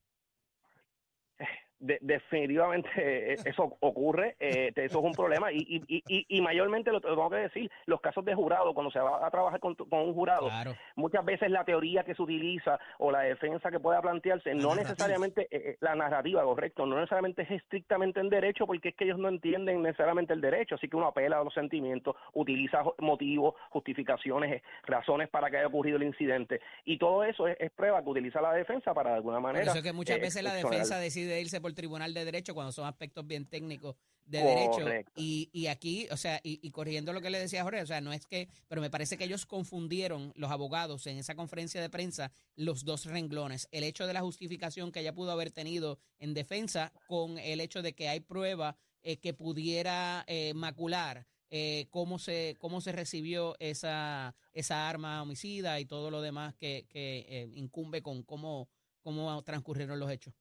De, 1.85 1.99
definitivamente 2.00 2.88
eh, 2.97 3.37
eso 3.45 3.76
ocurre, 3.81 4.37
eh, 4.41 4.73
eso 4.75 4.99
es 5.00 5.05
un 5.05 5.12
problema 5.12 5.53
y, 5.53 5.59
y, 5.59 6.03
y, 6.09 6.26
y 6.29 6.41
mayormente 6.41 6.91
lo, 6.91 6.99
tengo 7.03 7.29
que 7.29 7.37
decir, 7.37 7.71
los 7.85 8.00
casos 8.00 8.25
de 8.25 8.35
jurado, 8.35 8.73
cuando 8.73 8.91
se 8.91 9.00
va 9.00 9.26
a 9.26 9.31
trabajar 9.31 9.61
con, 9.61 9.75
con 9.75 10.00
un 10.00 10.14
jurado, 10.14 10.47
claro. 10.47 10.75
muchas 10.97 11.23
veces 11.26 11.50
la 11.50 11.62
teoría 11.67 12.03
que 12.03 12.14
se 12.14 12.23
utiliza 12.23 12.81
o 12.99 13.12
la 13.12 13.21
defensa 13.21 13.71
que 13.71 13.79
pueda 13.81 14.00
plantearse, 14.00 14.49
la 14.49 14.55
no 14.55 14.69
narrativa. 14.69 14.88
necesariamente 14.88 15.49
eh, 15.50 15.76
la 15.81 15.95
narrativa, 15.95 16.43
correcto, 16.43 16.87
no 16.87 16.97
necesariamente 16.97 17.43
es 17.43 17.50
estrictamente 17.50 18.21
en 18.21 18.31
derecho 18.31 18.67
porque 18.67 18.88
es 18.88 18.95
que 18.95 19.05
ellos 19.05 19.19
no 19.19 19.29
entienden 19.29 19.83
necesariamente 19.83 20.33
el 20.33 20.41
derecho, 20.41 20.76
así 20.76 20.88
que 20.88 20.97
uno 20.97 21.09
apela 21.09 21.38
a 21.38 21.45
los 21.45 21.53
sentimientos, 21.53 22.17
utiliza 22.33 22.83
motivos, 22.99 23.57
justificaciones, 23.69 24.62
razones 24.85 25.29
para 25.29 25.50
que 25.50 25.59
haya 25.59 25.67
ocurrido 25.67 25.99
el 25.99 26.05
incidente 26.05 26.62
y 26.87 26.97
todo 26.97 27.25
eso 27.25 27.47
es, 27.47 27.59
es 27.61 27.71
prueba 27.73 28.03
que 28.03 28.09
utiliza 28.09 28.41
la 28.41 28.55
defensa 28.55 28.95
para 28.95 29.11
de 29.11 29.17
alguna 29.17 29.38
manera. 29.38 29.64
Por 29.64 29.69
eso 29.69 29.79
es 29.79 29.85
que 29.85 29.93
muchas 29.93 30.19
veces 30.19 30.43
la 30.43 30.55
defensa 30.55 30.99
decide 30.99 31.41
irse 31.43 31.61
por 31.61 31.74
Tribunal 31.75 32.14
de 32.14 32.25
Derecho 32.25 32.54
cuando 32.54 32.73
son 32.73 32.87
aspectos 32.87 33.26
bien 33.26 33.47
técnicos 33.47 33.97
de 34.25 34.38
derecho. 34.38 34.87
Y, 35.16 35.50
y 35.52 35.66
aquí, 35.66 36.09
o 36.11 36.16
sea, 36.16 36.40
y, 36.43 36.59
y, 36.66 36.71
corrigiendo 36.71 37.12
lo 37.12 37.21
que 37.21 37.31
le 37.31 37.38
decía 37.38 37.62
Jorge, 37.62 37.83
o 37.83 37.87
sea, 37.87 38.00
no 38.00 38.12
es 38.12 38.26
que, 38.26 38.49
pero 38.69 38.81
me 38.81 38.90
parece 38.90 39.19
que 39.19 39.25
ellos 39.25 39.47
confundieron, 39.47 40.33
los 40.37 40.50
abogados, 40.50 41.07
en 41.07 41.19
esa 41.19 41.35
conferencia 41.35 41.81
de 41.81 41.90
prensa, 41.90 42.33
los 42.57 42.85
dos 42.85 43.04
renglones. 43.04 43.69
El 43.71 43.85
hecho 43.85 44.07
de 44.07 44.14
la 44.14 44.23
justificación 44.23 44.93
que 44.93 45.00
ella 45.00 45.14
pudo 45.14 45.33
haber 45.33 45.50
tenido 45.50 45.99
en 46.19 46.35
defensa 46.35 46.93
con 47.07 47.38
el 47.38 47.61
hecho 47.61 47.83
de 47.83 47.95
que 47.95 48.09
hay 48.09 48.21
prueba 48.21 48.76
eh, 49.02 49.19
que 49.19 49.35
pudiera 49.35 50.25
eh, 50.26 50.54
macular. 50.54 51.26
Eh, 51.57 51.87
cómo 51.90 52.19
se 52.19 52.57
cómo 52.59 52.81
se 52.81 52.90
recibió 52.90 53.54
esa 53.61 54.35
esa 54.52 54.88
arma 54.88 55.23
homicida 55.23 55.78
y 55.78 55.85
todo 55.85 56.11
lo 56.11 56.21
demás 56.21 56.54
que, 56.54 56.87
que 56.88 57.26
eh, 57.28 57.49
incumbe 57.54 58.02
con 58.02 58.25
cómo 58.25 58.69
cómo 59.02 59.40
transcurrieron 59.45 60.00
los 60.00 60.11
hechos. 60.11 60.35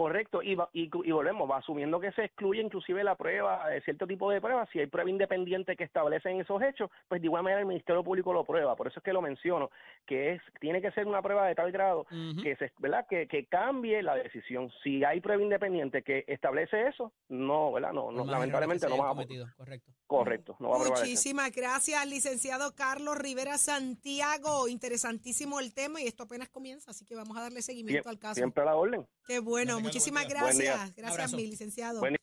Correcto, 0.00 0.42
y, 0.42 0.54
va, 0.54 0.70
y, 0.72 0.84
y, 0.84 1.12
volvemos, 1.12 1.50
va 1.50 1.58
asumiendo 1.58 2.00
que 2.00 2.10
se 2.12 2.24
excluye 2.24 2.62
inclusive 2.62 3.04
la 3.04 3.16
prueba, 3.16 3.76
eh, 3.76 3.82
cierto 3.84 4.06
tipo 4.06 4.30
de 4.30 4.40
pruebas, 4.40 4.66
si 4.72 4.78
hay 4.78 4.86
prueba 4.86 5.10
independiente 5.10 5.76
que 5.76 5.84
establecen 5.84 6.40
esos 6.40 6.62
hechos, 6.62 6.90
pues 7.06 7.20
de 7.20 7.26
igual 7.26 7.42
manera 7.42 7.60
el 7.60 7.66
Ministerio 7.66 8.02
Público 8.02 8.32
lo 8.32 8.44
prueba, 8.44 8.76
por 8.76 8.86
eso 8.86 8.98
es 9.00 9.04
que 9.04 9.12
lo 9.12 9.20
menciono, 9.20 9.70
que 10.06 10.32
es 10.32 10.42
tiene 10.58 10.80
que 10.80 10.90
ser 10.92 11.06
una 11.06 11.20
prueba 11.20 11.46
de 11.46 11.54
tal 11.54 11.70
grado 11.70 12.06
uh 12.10 12.14
-huh. 12.14 12.42
que 12.42 12.56
se, 12.56 12.72
¿verdad? 12.78 13.06
Que, 13.10 13.28
que, 13.28 13.44
cambie 13.44 14.02
la 14.02 14.14
decisión. 14.14 14.72
Si 14.82 15.04
hay 15.04 15.20
prueba 15.20 15.42
independiente 15.42 16.02
que 16.02 16.24
establece 16.28 16.88
eso, 16.88 17.12
no, 17.28 17.70
¿verdad? 17.70 17.92
No, 17.92 18.10
no 18.10 18.24
lamentablemente 18.24 18.88
no 18.88 18.96
va 18.96 19.10
a 19.10 19.14
correcto. 19.58 19.92
Correcto, 20.06 20.56
no 20.60 20.70
va 20.70 20.76
a 20.76 20.88
Muchísimas 20.88 21.52
gracias, 21.52 22.04
licenciado 22.06 22.74
Carlos 22.74 23.18
Rivera 23.18 23.58
Santiago, 23.58 24.66
interesantísimo 24.66 25.60
el 25.60 25.74
tema 25.74 26.00
y 26.00 26.06
esto 26.06 26.22
apenas 26.22 26.48
comienza, 26.48 26.90
así 26.90 27.04
que 27.04 27.14
vamos 27.14 27.36
a 27.36 27.42
darle 27.42 27.60
seguimiento 27.60 28.08
al 28.08 28.18
caso. 28.18 28.36
Siempre 28.36 28.62
a 28.62 28.66
la 28.66 28.76
orden. 28.76 29.06
Qué 29.26 29.38
bueno, 29.38 29.78
muchísimas 29.92 30.28
gracias. 30.28 30.94
Gracias, 30.94 31.32
mi 31.32 31.46
licenciado. 31.46 32.00
Buen 32.00 32.20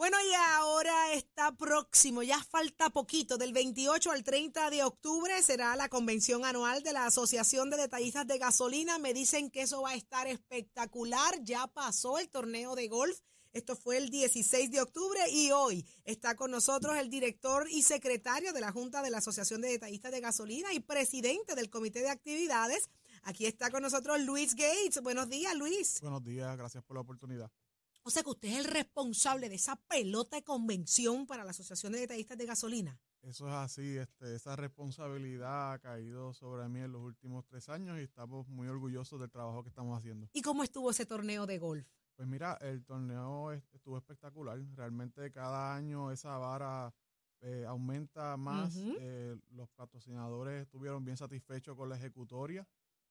bueno, 0.00 0.16
y 0.18 0.32
ahora 0.32 1.12
está 1.12 1.54
próximo, 1.54 2.22
ya 2.22 2.42
falta 2.42 2.88
poquito, 2.88 3.36
del 3.36 3.52
28 3.52 4.10
al 4.10 4.24
30 4.24 4.70
de 4.70 4.82
octubre 4.82 5.42
será 5.42 5.76
la 5.76 5.90
convención 5.90 6.46
anual 6.46 6.82
de 6.82 6.94
la 6.94 7.04
Asociación 7.04 7.68
de 7.68 7.76
Detallistas 7.76 8.26
de 8.26 8.38
Gasolina. 8.38 8.98
Me 8.98 9.12
dicen 9.12 9.50
que 9.50 9.60
eso 9.60 9.82
va 9.82 9.90
a 9.90 9.96
estar 9.96 10.26
espectacular, 10.26 11.44
ya 11.44 11.66
pasó 11.66 12.18
el 12.18 12.30
torneo 12.30 12.76
de 12.76 12.88
golf. 12.88 13.20
Esto 13.52 13.76
fue 13.76 13.98
el 13.98 14.08
16 14.08 14.70
de 14.70 14.80
octubre 14.80 15.20
y 15.30 15.50
hoy 15.50 15.84
está 16.04 16.34
con 16.34 16.50
nosotros 16.50 16.96
el 16.96 17.10
director 17.10 17.66
y 17.70 17.82
secretario 17.82 18.54
de 18.54 18.60
la 18.62 18.72
Junta 18.72 19.02
de 19.02 19.10
la 19.10 19.18
Asociación 19.18 19.60
de 19.60 19.68
Detallistas 19.68 20.12
de 20.12 20.20
Gasolina 20.20 20.72
y 20.72 20.80
presidente 20.80 21.54
del 21.54 21.68
Comité 21.68 22.00
de 22.00 22.08
Actividades. 22.08 22.88
Aquí 23.22 23.46
está 23.46 23.70
con 23.70 23.82
nosotros 23.82 24.20
Luis 24.20 24.54
Gates. 24.54 25.00
Buenos 25.02 25.28
días, 25.28 25.54
Luis. 25.56 26.00
Buenos 26.00 26.24
días, 26.24 26.56
gracias 26.56 26.82
por 26.84 26.96
la 26.96 27.02
oportunidad. 27.02 27.50
O 28.02 28.10
sea 28.10 28.22
que 28.22 28.30
usted 28.30 28.48
es 28.48 28.56
el 28.56 28.64
responsable 28.64 29.48
de 29.48 29.56
esa 29.56 29.76
pelota 29.76 30.36
de 30.36 30.42
convención 30.42 31.26
para 31.26 31.44
la 31.44 31.50
Asociación 31.50 31.92
de 31.92 32.00
Detallistas 32.00 32.38
de 32.38 32.46
Gasolina. 32.46 32.98
Eso 33.22 33.46
es 33.46 33.54
así, 33.54 33.98
este, 33.98 34.34
esa 34.34 34.56
responsabilidad 34.56 35.74
ha 35.74 35.78
caído 35.78 36.32
sobre 36.32 36.66
mí 36.70 36.80
en 36.80 36.92
los 36.92 37.02
últimos 37.02 37.44
tres 37.44 37.68
años 37.68 37.98
y 37.98 38.02
estamos 38.02 38.48
muy 38.48 38.66
orgullosos 38.68 39.20
del 39.20 39.30
trabajo 39.30 39.62
que 39.62 39.68
estamos 39.68 39.98
haciendo. 39.98 40.30
¿Y 40.32 40.40
cómo 40.40 40.62
estuvo 40.64 40.90
ese 40.90 41.04
torneo 41.04 41.46
de 41.46 41.58
golf? 41.58 41.86
Pues 42.16 42.26
mira, 42.26 42.56
el 42.62 42.82
torneo 42.84 43.52
estuvo 43.52 43.98
espectacular. 43.98 44.58
Realmente 44.74 45.30
cada 45.30 45.74
año 45.74 46.10
esa 46.10 46.38
vara 46.38 46.94
eh, 47.42 47.64
aumenta 47.66 48.38
más. 48.38 48.76
Uh 48.76 48.78
-huh. 48.78 48.96
eh, 49.00 49.36
los 49.50 49.68
patrocinadores 49.70 50.62
estuvieron 50.62 51.04
bien 51.04 51.18
satisfechos 51.18 51.76
con 51.76 51.90
la 51.90 51.96
ejecutoria. 51.96 52.66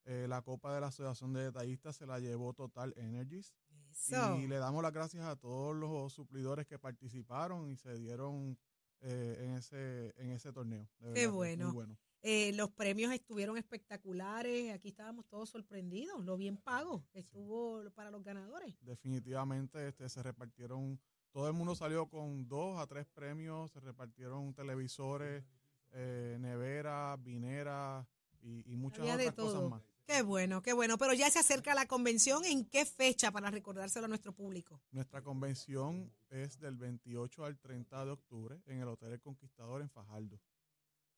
Eh, 0.05 0.25
la 0.27 0.41
Copa 0.41 0.73
de 0.73 0.81
la 0.81 0.87
Asociación 0.87 1.33
de 1.33 1.43
Detallistas 1.43 1.95
se 1.95 2.05
la 2.05 2.19
llevó 2.19 2.53
Total 2.53 2.93
Energies. 2.97 3.53
Eso. 3.91 4.37
Y 4.37 4.47
le 4.47 4.57
damos 4.57 4.81
las 4.83 4.93
gracias 4.93 5.25
a 5.25 5.35
todos 5.35 5.75
los 5.75 6.13
suplidores 6.13 6.65
que 6.67 6.79
participaron 6.79 7.69
y 7.69 7.75
se 7.75 7.95
dieron 7.95 8.57
eh, 9.01 9.37
en, 9.39 9.55
ese, 9.55 10.13
en 10.17 10.31
ese 10.31 10.51
torneo. 10.51 10.87
Qué 11.13 11.27
bueno. 11.27 11.73
bueno. 11.73 11.97
Eh, 12.21 12.51
los 12.53 12.69
premios 12.71 13.13
estuvieron 13.13 13.57
espectaculares. 13.57 14.73
Aquí 14.73 14.89
estábamos 14.89 15.25
todos 15.27 15.49
sorprendidos. 15.49 16.23
Lo 16.25 16.35
bien 16.35 16.57
pago 16.57 17.05
que 17.11 17.19
estuvo 17.19 17.81
sí. 17.83 17.89
para 17.95 18.11
los 18.11 18.23
ganadores. 18.23 18.75
Definitivamente 18.81 19.87
este, 19.87 20.09
se 20.09 20.21
repartieron. 20.21 20.99
Todo 21.31 21.47
el 21.47 21.53
mundo 21.53 21.75
salió 21.75 22.07
con 22.07 22.47
dos 22.47 22.77
a 22.79 22.87
tres 22.87 23.05
premios. 23.07 23.71
Se 23.71 23.79
repartieron 23.79 24.53
televisores, 24.53 25.45
eh, 25.91 26.37
neveras, 26.39 27.21
vineras 27.23 28.05
y, 28.41 28.69
y 28.69 28.75
muchas 28.75 29.01
Había 29.01 29.15
otras 29.15 29.33
cosas 29.33 29.69
más. 29.69 29.88
Qué 30.09 30.23
bueno, 30.23 30.63
qué 30.63 30.73
bueno. 30.73 30.97
Pero 30.97 31.13
ya 31.13 31.29
se 31.29 31.37
acerca 31.37 31.75
la 31.75 31.85
convención. 31.85 32.43
¿En 32.43 32.65
qué 32.65 32.83
fecha 32.83 33.31
para 33.31 33.51
recordárselo 33.51 34.05
a 34.05 34.07
nuestro 34.07 34.33
público? 34.33 34.81
Nuestra 34.89 35.21
convención 35.21 36.11
es 36.31 36.59
del 36.59 36.77
28 36.77 37.45
al 37.45 37.59
30 37.59 38.05
de 38.05 38.11
octubre 38.11 38.59
en 38.65 38.79
el 38.79 38.87
Hotel 38.87 39.11
El 39.11 39.21
Conquistador 39.21 39.83
en 39.83 39.89
Fajardo. 39.91 40.41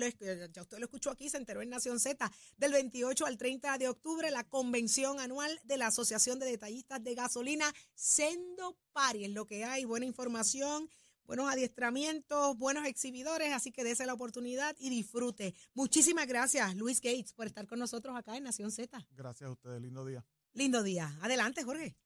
ya 0.53 0.63
usted 0.63 0.79
lo 0.79 0.85
escuchó 0.85 1.11
aquí, 1.11 1.29
se 1.31 1.37
enteró 1.39 1.63
en 1.63 1.71
Nación 1.71 1.99
Z. 2.01 2.31
Del 2.57 2.73
28 2.73 3.27
al 3.27 3.39
30 3.39 3.79
de 3.79 3.89
octubre, 3.89 4.31
la 4.31 4.45
convención 4.45 5.19
anual 5.21 5.59
de 5.65 5.77
la 5.79 5.87
Asociación 5.89 6.39
de 6.39 6.47
Detallistas 6.47 7.03
de 7.03 7.15
Gasolina, 7.15 7.73
Sendo 7.95 8.77
Pari, 8.93 9.25
es 9.25 9.31
lo 9.33 9.47
que 9.47 9.65
hay. 9.65 9.85
Buena 9.85 10.07
información, 10.07 10.89
buenos 11.25 11.51
adiestramientos, 11.51 12.57
buenos 12.59 12.87
exhibidores, 12.87 13.53
así 13.53 13.73
que 13.73 13.85
dése 13.85 14.07
la 14.07 14.15
oportunidad 14.15 14.77
y 14.79 14.91
disfrute. 14.91 15.55
Muchísimas 15.75 16.27
gracias, 16.27 16.75
Luis 16.77 17.01
Gates, 17.01 17.33
por 17.33 17.47
estar 17.47 17.67
con 17.67 17.79
nosotros 17.79 18.15
acá 18.17 18.37
en 18.37 18.45
Nación 18.45 18.71
Z. 18.71 19.07
Gracias 19.13 19.49
a 19.49 19.53
ustedes, 19.53 19.81
lindo 19.81 20.05
día. 20.05 20.25
Lindo 20.55 20.83
día. 20.83 21.17
Adelante, 21.23 21.63
Jorge. 21.65 21.97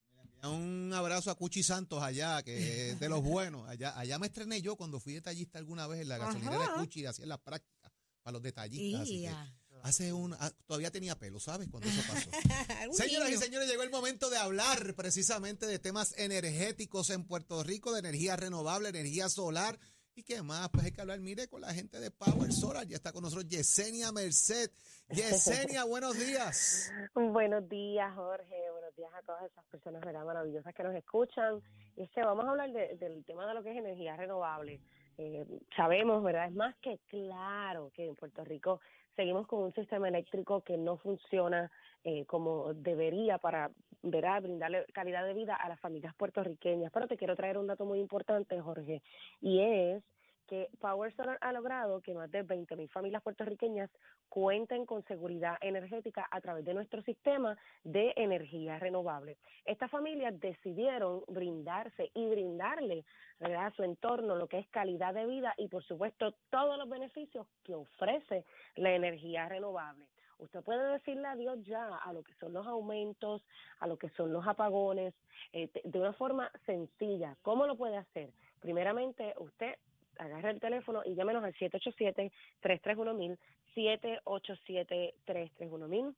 Un 0.43 0.93
abrazo 0.95 1.31
a 1.31 1.35
Cuchi 1.35 1.63
Santos 1.63 2.03
allá, 2.03 2.43
que 2.43 2.91
es 2.91 3.01
de 3.01 3.09
los 3.09 3.23
buenos. 3.23 3.69
Allá, 3.69 3.99
allá 3.99 4.19
me 4.19 4.27
estrené 4.27 4.61
yo 4.63 4.77
cuando 4.77 5.01
fui 5.01 5.15
detallista 5.15 5.59
alguna 5.59 5.87
vez 5.87 6.03
en 6.03 6.09
la 6.09 6.19
gasolinera 6.19 6.65
Ajá. 6.65 6.73
de 6.73 6.79
Cuchi 6.81 7.01
y 7.01 7.07
hacía 7.07 7.27
la 7.27 7.39
práctica 7.39 7.93
para 8.23 8.33
los 8.33 8.43
detallistas. 8.43 9.03
así 9.03 9.13
que 9.13 9.19
Ia. 9.23 9.55
hace 9.83 10.13
un, 10.13 10.35
ah, 10.35 10.53
todavía 10.67 10.91
tenía 10.91 11.19
pelo, 11.19 11.41
¿sabes? 11.41 11.69
Cuando 11.69 11.89
eso 11.89 12.03
pasó. 12.13 12.31
Señoras 12.93 13.31
y 13.31 13.37
señores, 13.37 13.69
llegó 13.69 13.83
el 13.83 13.91
momento 13.91 14.31
de 14.31 14.37
hablar 14.37 14.95
precisamente 14.95 15.67
de 15.67 15.79
temas 15.79 16.15
energéticos 16.19 17.11
en 17.11 17.25
Puerto 17.25 17.63
Rico, 17.63 17.93
de 17.93 18.01
energía 18.01 18.37
renovable, 18.37 18.89
energía 18.89 19.29
solar. 19.29 19.79
¿Y 20.19 20.23
qué 20.23 20.43
más? 20.43 20.71
Pues 20.71 20.87
hay 20.87 20.93
que 20.93 21.03
hablar, 21.03 21.21
mire, 21.21 21.47
con 21.47 21.61
la 21.61 21.75
gente 21.75 22.01
de 22.01 22.11
Power 22.11 22.51
Solar. 22.51 22.87
Ya 22.87 22.97
está 22.97 23.13
con 23.13 23.23
nosotros 23.23 23.47
Yesenia 23.49 24.13
Merced. 24.13 24.71
Yesenia, 25.11 25.85
buenos 25.85 26.19
días. 26.19 26.91
Buenos 27.15 27.69
días, 27.69 28.15
Jorge. 28.15 28.57
Buenos 28.87 28.99
días 28.99 29.15
a 29.15 29.23
todas 29.23 29.43
esas 29.51 29.65
personas 29.65 30.01
¿verdad? 30.05 30.25
maravillosas 30.25 30.73
que 30.73 30.85
nos 30.85 30.95
escuchan. 30.95 31.61
Y 31.97 32.03
es 32.05 32.11
vamos 32.15 32.45
a 32.45 32.51
hablar 32.51 32.71
de- 32.71 32.95
del 32.99 33.25
tema 33.25 33.45
de 33.45 33.55
lo 33.55 33.65
que 33.65 33.73
es 33.73 33.77
energía 33.77 34.17
renovable. 34.17 34.79
Eh, 35.19 35.45
sabemos, 35.75 36.23
¿verdad? 36.23 36.47
Es 36.47 36.55
más 36.55 36.77
que 36.77 37.01
claro 37.09 37.91
que 37.93 38.07
en 38.07 38.15
Puerto 38.15 38.45
Rico 38.45 38.81
seguimos 39.17 39.49
con 39.49 39.65
un 39.65 39.75
sistema 39.75 40.07
eléctrico 40.07 40.61
que 40.61 40.77
no 40.77 40.99
funciona 40.99 41.69
eh, 42.05 42.27
como 42.27 42.75
debería 42.75 43.39
para 43.39 43.73
¿verdad? 44.03 44.43
brindarle 44.43 44.85
calidad 44.95 45.27
de 45.27 45.35
vida 45.35 45.57
a 45.57 45.69
las 45.69 45.81
familias 45.81 46.15
puertorriqueñas. 46.15 46.93
Pero 46.93 47.09
te 47.09 47.17
quiero 47.17 47.35
traer 47.35 47.59
un 47.59 47.67
dato 47.67 47.85
muy 47.87 47.99
importante, 47.99 48.61
Jorge, 48.61 49.03
y 49.41 49.63
es 49.63 50.05
que 50.47 50.69
Power 50.81 51.15
Solar 51.15 51.39
ha 51.41 51.53
logrado 51.53 52.01
que 52.01 52.15
más 52.15 52.31
de 52.31 52.45
20.000 52.45 52.89
familias 52.91 53.23
puertorriqueñas 53.23 53.91
cuenten 54.29 54.87
con 54.87 55.05
seguridad 55.05 55.57
energética 55.61 56.27
a 56.31 56.41
través 56.41 56.65
de 56.65 56.75
nuestro 56.75 57.03
sistema 57.03 57.57
de 57.85 58.13
energía 58.17 58.79
renovable. 58.79 59.37
Estas 59.65 59.91
familias 59.91 60.39
decidieron 60.41 61.23
brindarse 61.29 62.11
y 62.15 62.29
brindarle 62.29 63.05
a 63.41 63.71
su 63.73 63.83
entorno 63.83 64.37
lo 64.37 64.49
que 64.49 64.59
es 64.59 64.69
calidad 64.69 65.15
de 65.15 65.27
vida 65.27 65.55
y 65.59 65.69
por 65.69 65.85
supuesto 65.85 66.35
todos 66.51 66.79
los 66.79 66.89
beneficios 66.89 67.47
que 67.65 67.75
ofrece 67.75 68.45
la 68.77 68.93
energía 68.93 69.49
renovable. 69.49 70.07
Usted 70.39 70.63
puede 70.63 70.93
decirle 70.93 71.27
adiós 71.29 71.59
ya 71.65 71.97
a 71.97 72.13
lo 72.13 72.23
que 72.23 72.35
son 72.35 72.53
los 72.53 72.67
aumentos, 72.67 73.43
a 73.81 73.87
lo 73.87 73.97
que 73.97 74.11
son 74.11 74.33
los 74.33 74.47
apagones, 74.47 75.15
eh, 75.53 75.71
de 75.83 75.99
una 75.99 76.13
forma 76.13 76.51
sencilla. 76.67 77.37
¿Cómo 77.43 77.67
lo 77.67 77.77
puede 77.77 77.97
hacer? 77.97 78.31
Primeramente, 78.61 79.35
usted 79.39 79.77
agarra 80.19 80.51
el 80.51 80.61
teléfono 80.61 81.01
y 81.05 81.15
llámenos 81.15 81.45
al 81.45 81.55
787-331-1000, 81.55 83.39
787-331-1000. 83.75 86.15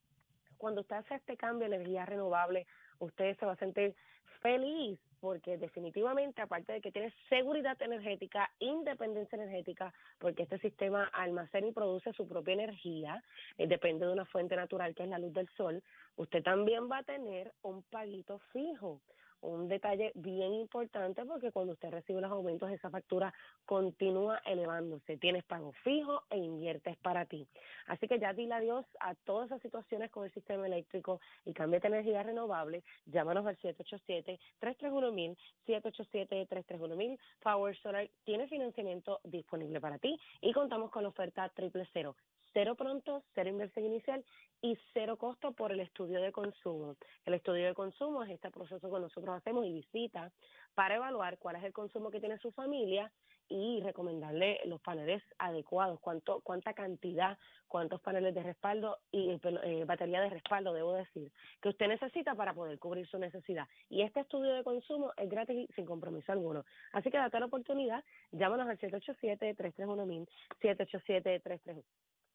Cuando 0.56 0.80
usted 0.80 0.96
hace 0.96 1.14
este 1.14 1.36
cambio 1.36 1.68
de 1.68 1.76
energía 1.76 2.06
renovable, 2.06 2.66
usted 2.98 3.38
se 3.38 3.46
va 3.46 3.52
a 3.52 3.56
sentir 3.56 3.94
feliz 4.40 4.98
porque 5.20 5.58
definitivamente, 5.58 6.42
aparte 6.42 6.72
de 6.72 6.80
que 6.80 6.92
tiene 6.92 7.12
seguridad 7.28 7.80
energética, 7.82 8.50
independencia 8.60 9.36
energética, 9.36 9.92
porque 10.18 10.44
este 10.44 10.58
sistema 10.58 11.04
almacena 11.12 11.66
y 11.66 11.72
produce 11.72 12.12
su 12.12 12.28
propia 12.28 12.54
energía, 12.54 13.22
eh, 13.56 13.66
depende 13.66 14.06
de 14.06 14.12
una 14.12 14.26
fuente 14.26 14.54
natural 14.54 14.94
que 14.94 15.02
es 15.02 15.08
la 15.08 15.18
luz 15.18 15.32
del 15.32 15.48
sol, 15.56 15.82
usted 16.16 16.42
también 16.42 16.90
va 16.90 16.98
a 16.98 17.02
tener 17.02 17.52
un 17.62 17.82
paguito 17.84 18.38
fijo 18.52 19.00
un 19.40 19.68
detalle 19.68 20.12
bien 20.14 20.54
importante 20.54 21.24
porque 21.24 21.52
cuando 21.52 21.72
usted 21.72 21.90
recibe 21.90 22.20
los 22.20 22.30
aumentos 22.30 22.70
esa 22.70 22.90
factura 22.90 23.32
continúa 23.64 24.40
elevándose. 24.44 25.16
Tienes 25.18 25.44
pago 25.44 25.72
fijo 25.84 26.22
e 26.30 26.38
inviertes 26.38 26.96
para 26.98 27.26
ti. 27.26 27.46
Así 27.86 28.08
que 28.08 28.18
ya 28.18 28.32
dile 28.32 28.54
adiós 28.54 28.86
a 29.00 29.14
todas 29.14 29.46
esas 29.46 29.62
situaciones 29.62 30.10
con 30.10 30.24
el 30.24 30.32
sistema 30.32 30.66
eléctrico 30.66 31.20
y 31.44 31.52
cámbiate 31.52 31.88
energía 31.88 32.22
renovable. 32.22 32.82
Llámanos 33.06 33.46
al 33.46 33.56
787-331-1000, 33.58 35.36
787-331-1000. 35.66 37.18
Power 37.42 37.76
Solar 37.78 38.08
tiene 38.24 38.48
financiamiento 38.48 39.20
disponible 39.24 39.80
para 39.80 39.98
ti 39.98 40.18
y 40.40 40.52
contamos 40.52 40.90
con 40.90 41.02
la 41.02 41.10
oferta 41.10 41.48
triple 41.50 41.88
cero. 41.92 42.16
Cero 42.52 42.74
pronto, 42.74 43.22
cero 43.34 43.50
inversión 43.50 43.84
inicial 43.86 44.24
y 44.62 44.76
cero 44.92 45.16
costo 45.16 45.52
por 45.52 45.72
el 45.72 45.80
estudio 45.80 46.20
de 46.20 46.32
consumo. 46.32 46.96
El 47.24 47.34
estudio 47.34 47.66
de 47.66 47.74
consumo 47.74 48.22
es 48.24 48.30
este 48.30 48.50
proceso 48.50 48.90
que 48.90 49.00
nosotros 49.00 49.36
hacemos 49.36 49.64
y 49.66 49.72
visita 49.72 50.32
para 50.74 50.96
evaluar 50.96 51.38
cuál 51.38 51.56
es 51.56 51.64
el 51.64 51.72
consumo 51.72 52.10
que 52.10 52.20
tiene 52.20 52.38
su 52.38 52.50
familia 52.52 53.10
y 53.48 53.80
recomendarle 53.82 54.60
los 54.66 54.80
paneles 54.80 55.22
adecuados, 55.38 56.00
cuánto, 56.00 56.40
cuánta 56.40 56.74
cantidad, 56.74 57.38
cuántos 57.66 58.00
paneles 58.00 58.34
de 58.34 58.42
respaldo 58.42 58.98
y 59.10 59.30
eh, 59.30 59.40
eh, 59.62 59.84
batería 59.86 60.20
de 60.20 60.30
respaldo, 60.30 60.74
debo 60.74 60.94
decir, 60.94 61.32
que 61.62 61.70
usted 61.70 61.88
necesita 61.88 62.34
para 62.34 62.52
poder 62.52 62.78
cubrir 62.78 63.06
su 63.06 63.18
necesidad. 63.18 63.66
Y 63.88 64.02
este 64.02 64.20
estudio 64.20 64.52
de 64.52 64.64
consumo 64.64 65.12
es 65.16 65.30
gratis 65.30 65.68
y 65.68 65.72
sin 65.72 65.86
compromiso 65.86 66.30
alguno. 66.32 66.64
Así 66.92 67.10
que 67.10 67.16
date 67.16 67.40
la 67.40 67.46
oportunidad, 67.46 68.04
llámanos 68.32 68.68
al 68.68 68.78
787-331-1000, 68.78 70.28
787-331. 70.60 71.82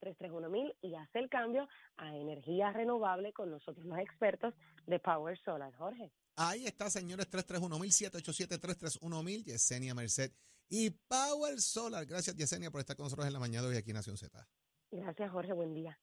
331.000 0.04 0.76
y 0.82 0.96
hace 0.96 1.20
el 1.20 1.30
cambio 1.30 1.68
a 1.98 2.16
energía 2.16 2.72
renovable 2.72 3.34
con 3.34 3.50
nosotros 3.50 3.86
los 3.86 3.98
expertos 4.00 4.54
de 4.86 5.00
Power 5.00 5.38
Solar. 5.44 5.74
Jorge. 5.76 6.12
Ahí 6.36 6.66
está, 6.66 6.90
señores, 6.90 7.30
331-1000, 7.30 8.12
787-331-1000, 8.12 9.44
Yesenia 9.44 9.94
Merced 9.94 10.32
y 10.70 10.90
Power 10.90 11.62
Solar. 11.62 12.06
Gracias, 12.06 12.36
Yesenia, 12.36 12.72
por 12.72 12.82
estar 12.82 12.96
con 12.96 13.06
nosotros 13.06 13.28
en 13.28 13.34
la 13.34 13.40
mañana 13.40 13.64
de 13.64 13.74
hoy 13.74 13.78
aquí 13.78 13.92
en 13.92 13.98
Nación 13.98 14.18
Z. 14.18 14.48
Gracias, 14.92 15.32
Jorge. 15.32 15.54
Buen 15.54 15.74
día. 15.74 16.00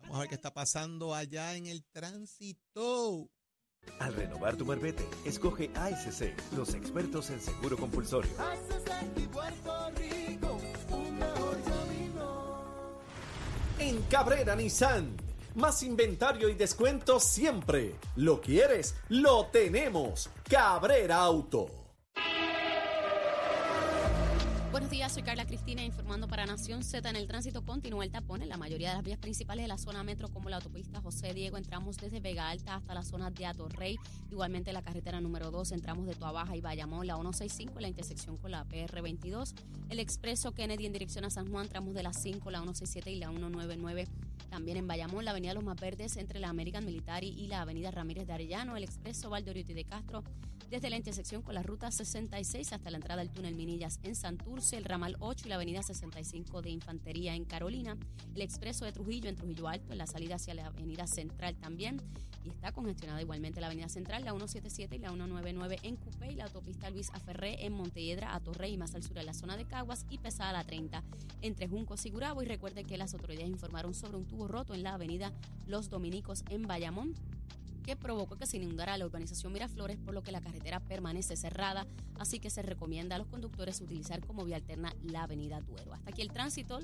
Vamos 0.00 0.16
a 0.16 0.20
ver 0.20 0.28
qué 0.28 0.34
está 0.34 0.52
pasando 0.52 1.14
allá 1.14 1.54
en 1.54 1.66
el 1.66 1.84
tránsito. 1.84 3.30
Al 4.00 4.14
renovar 4.14 4.56
tu 4.56 4.64
marbete, 4.64 5.06
escoge 5.24 5.70
ASC, 5.74 6.34
los 6.56 6.74
expertos 6.74 7.30
en 7.30 7.40
seguro 7.40 7.76
compulsorio. 7.76 8.30
En 13.78 14.02
Cabrera 14.02 14.54
Nissan. 14.54 15.16
Más 15.56 15.82
inventario 15.82 16.48
y 16.48 16.54
descuento 16.54 17.18
siempre. 17.18 17.96
Lo 18.14 18.40
quieres, 18.40 18.94
lo 19.08 19.46
tenemos. 19.46 20.30
Cabrera 20.48 21.18
Auto. 21.18 21.83
Buenos 24.74 24.90
días, 24.90 25.12
soy 25.12 25.22
Carla 25.22 25.46
Cristina 25.46 25.84
informando 25.84 26.26
para 26.26 26.46
Nación 26.46 26.82
Z. 26.82 27.08
En 27.08 27.14
el 27.14 27.28
tránsito 27.28 27.64
continúa 27.64 28.02
el 28.02 28.10
tapón 28.10 28.42
en 28.42 28.48
la 28.48 28.56
mayoría 28.56 28.88
de 28.88 28.96
las 28.96 29.04
vías 29.04 29.20
principales 29.20 29.62
de 29.62 29.68
la 29.68 29.78
zona 29.78 30.02
metro, 30.02 30.28
como 30.30 30.50
la 30.50 30.56
autopista 30.56 31.00
José 31.00 31.32
Diego. 31.32 31.56
Entramos 31.56 31.96
desde 31.96 32.18
Vega 32.18 32.50
Alta 32.50 32.74
hasta 32.74 32.92
la 32.92 33.04
zona 33.04 33.30
de 33.30 33.46
Atorrey. 33.46 34.00
Igualmente 34.32 34.72
la 34.72 34.82
carretera 34.82 35.20
número 35.20 35.52
2, 35.52 35.70
entramos 35.70 36.08
de 36.08 36.16
Tuabaja 36.16 36.56
y 36.56 36.60
Bayamón, 36.60 37.06
la 37.06 37.14
165, 37.14 37.78
la 37.78 37.86
intersección 37.86 38.36
con 38.36 38.50
la 38.50 38.66
PR22. 38.66 39.54
El 39.90 40.00
expreso 40.00 40.50
Kennedy 40.50 40.86
en 40.86 40.92
dirección 40.92 41.24
a 41.24 41.30
San 41.30 41.48
Juan, 41.52 41.68
tramos 41.68 41.94
de 41.94 42.02
la 42.02 42.12
5, 42.12 42.50
la 42.50 42.58
167 42.58 43.12
y 43.12 43.20
la 43.20 43.28
199. 43.28 44.08
También 44.54 44.76
en 44.76 44.86
Bayamón, 44.86 45.24
la 45.24 45.32
avenida 45.32 45.52
Los 45.52 45.64
Más 45.64 45.74
Verdes 45.80 46.16
entre 46.16 46.38
la 46.38 46.48
American 46.48 46.84
Military 46.84 47.26
y 47.26 47.48
la 47.48 47.62
avenida 47.62 47.90
Ramírez 47.90 48.24
de 48.28 48.34
Arellano. 48.34 48.76
El 48.76 48.84
expreso 48.84 49.28
Valdoriotti 49.28 49.74
de 49.74 49.84
Castro 49.84 50.22
desde 50.70 50.90
la 50.90 50.96
intersección 50.96 51.42
con 51.42 51.54
la 51.54 51.62
ruta 51.62 51.90
66 51.90 52.72
hasta 52.72 52.90
la 52.90 52.96
entrada 52.96 53.22
del 53.22 53.30
túnel 53.30 53.54
Minillas 53.54 54.00
en 54.02 54.14
Santurce, 54.14 54.76
el 54.76 54.84
ramal 54.84 55.16
8 55.20 55.46
y 55.46 55.48
la 55.48 55.54
avenida 55.56 55.82
65 55.82 56.62
de 56.62 56.70
Infantería 56.70 57.34
en 57.34 57.44
Carolina, 57.44 57.96
el 58.34 58.42
expreso 58.42 58.84
de 58.84 58.92
Trujillo 58.92 59.28
en 59.28 59.36
Trujillo 59.36 59.68
Alto, 59.68 59.92
en 59.92 59.98
la 59.98 60.06
salida 60.06 60.36
hacia 60.36 60.54
la 60.54 60.66
avenida 60.66 61.06
Central 61.06 61.54
también, 61.56 62.00
y 62.44 62.48
está 62.50 62.72
congestionada 62.72 63.22
igualmente 63.22 63.60
la 63.60 63.68
avenida 63.68 63.88
Central, 63.88 64.24
la 64.24 64.32
177 64.32 64.96
y 64.96 64.98
la 64.98 65.08
199 65.08 65.78
en 65.82 65.96
Cupé 65.96 66.32
y 66.32 66.34
la 66.34 66.44
autopista 66.44 66.90
Luis 66.90 67.10
Aferré 67.12 67.64
en 67.64 67.72
Montelledra, 67.72 68.34
a 68.34 68.40
Torrey 68.40 68.74
y 68.74 68.76
más 68.76 68.94
al 68.94 69.02
sur 69.02 69.16
en 69.18 69.26
la 69.26 69.34
zona 69.34 69.56
de 69.56 69.64
Caguas 69.64 70.04
y 70.10 70.18
pesada 70.18 70.52
la 70.52 70.64
30 70.64 71.02
entre 71.40 71.68
Juncos 71.68 72.04
y 72.04 72.10
Gurabo 72.10 72.42
y 72.42 72.46
recuerde 72.46 72.84
que 72.84 72.98
las 72.98 73.14
autoridades 73.14 73.48
informaron 73.48 73.94
sobre 73.94 74.16
un 74.16 74.26
tubo 74.26 74.43
roto 74.48 74.74
en 74.74 74.82
la 74.82 74.94
avenida 74.94 75.32
Los 75.66 75.90
Dominicos 75.90 76.44
en 76.50 76.62
Bayamón 76.62 77.14
que 77.84 77.96
provocó 77.96 78.36
que 78.36 78.46
se 78.46 78.56
inundara 78.56 78.96
la 78.96 79.04
urbanización 79.04 79.52
Miraflores, 79.52 79.98
por 79.98 80.14
lo 80.14 80.22
que 80.22 80.32
la 80.32 80.40
carretera 80.40 80.80
permanece 80.80 81.36
cerrada, 81.36 81.86
así 82.18 82.40
que 82.40 82.50
se 82.50 82.62
recomienda 82.62 83.16
a 83.16 83.18
los 83.18 83.28
conductores 83.28 83.80
utilizar 83.80 84.24
como 84.26 84.44
vía 84.44 84.56
alterna 84.56 84.94
la 85.02 85.24
avenida 85.24 85.60
Duero. 85.60 85.92
Hasta 85.92 86.10
aquí 86.10 86.22
el 86.22 86.32
tránsito, 86.32 86.80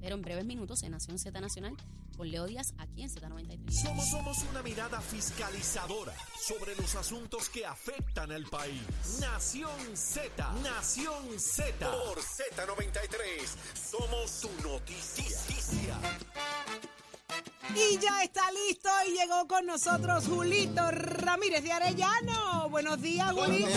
espero 0.00 0.16
en 0.16 0.22
breves 0.22 0.46
minutos 0.46 0.82
en 0.82 0.92
Nación 0.92 1.18
Z 1.18 1.38
Nacional 1.42 1.76
con 2.16 2.30
Leo 2.30 2.46
Díaz 2.46 2.72
aquí 2.78 3.02
en 3.02 3.10
Z93. 3.10 3.70
Somos, 3.70 4.08
somos 4.08 4.38
una 4.50 4.62
mirada 4.62 4.98
fiscalizadora 4.98 6.14
sobre 6.42 6.74
los 6.76 6.94
asuntos 6.94 7.50
que 7.50 7.66
afectan 7.66 8.32
al 8.32 8.44
país. 8.44 8.80
Nación 9.20 9.78
Z, 9.94 10.52
Nación 10.62 11.38
Z. 11.38 11.90
Por 11.90 12.18
Z93, 12.18 13.46
somos 13.90 14.40
tu 14.40 14.48
noticia. 14.66 15.98
Y 17.74 17.98
ya 17.98 18.22
está 18.22 18.50
listo 18.52 18.88
y 19.06 19.18
llegó 19.18 19.46
con 19.46 19.66
nosotros 19.66 20.26
Julito 20.26 20.90
Ramírez 20.90 21.62
de 21.62 21.72
Arellano. 21.72 22.70
Buenos 22.70 23.02
días, 23.02 23.30
Julito. 23.32 23.68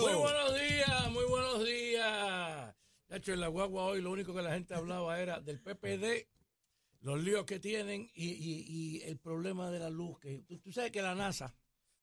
Muy 0.00 0.14
buenos 0.14 0.54
días, 0.54 1.10
muy 1.12 1.24
buenos 1.26 1.64
días. 1.64 2.33
De 3.08 3.16
hecho, 3.18 3.32
en 3.32 3.40
la 3.40 3.48
guagua 3.48 3.84
hoy 3.84 4.00
lo 4.00 4.10
único 4.10 4.34
que 4.34 4.42
la 4.42 4.52
gente 4.54 4.74
hablaba 4.74 5.20
era 5.20 5.40
del 5.40 5.60
PPD, 5.60 6.26
los 7.00 7.22
líos 7.22 7.44
que 7.44 7.60
tienen 7.60 8.08
y, 8.14 8.28
y- 8.30 8.64
y 8.68 9.02
el 9.02 9.18
problema 9.18 9.70
de 9.70 9.78
la 9.78 9.90
luz. 9.90 10.18
Que 10.20 10.42
tú, 10.46 10.58
tú 10.58 10.72
sabes 10.72 10.90
que 10.90 11.02
la 11.02 11.14
NASA 11.14 11.54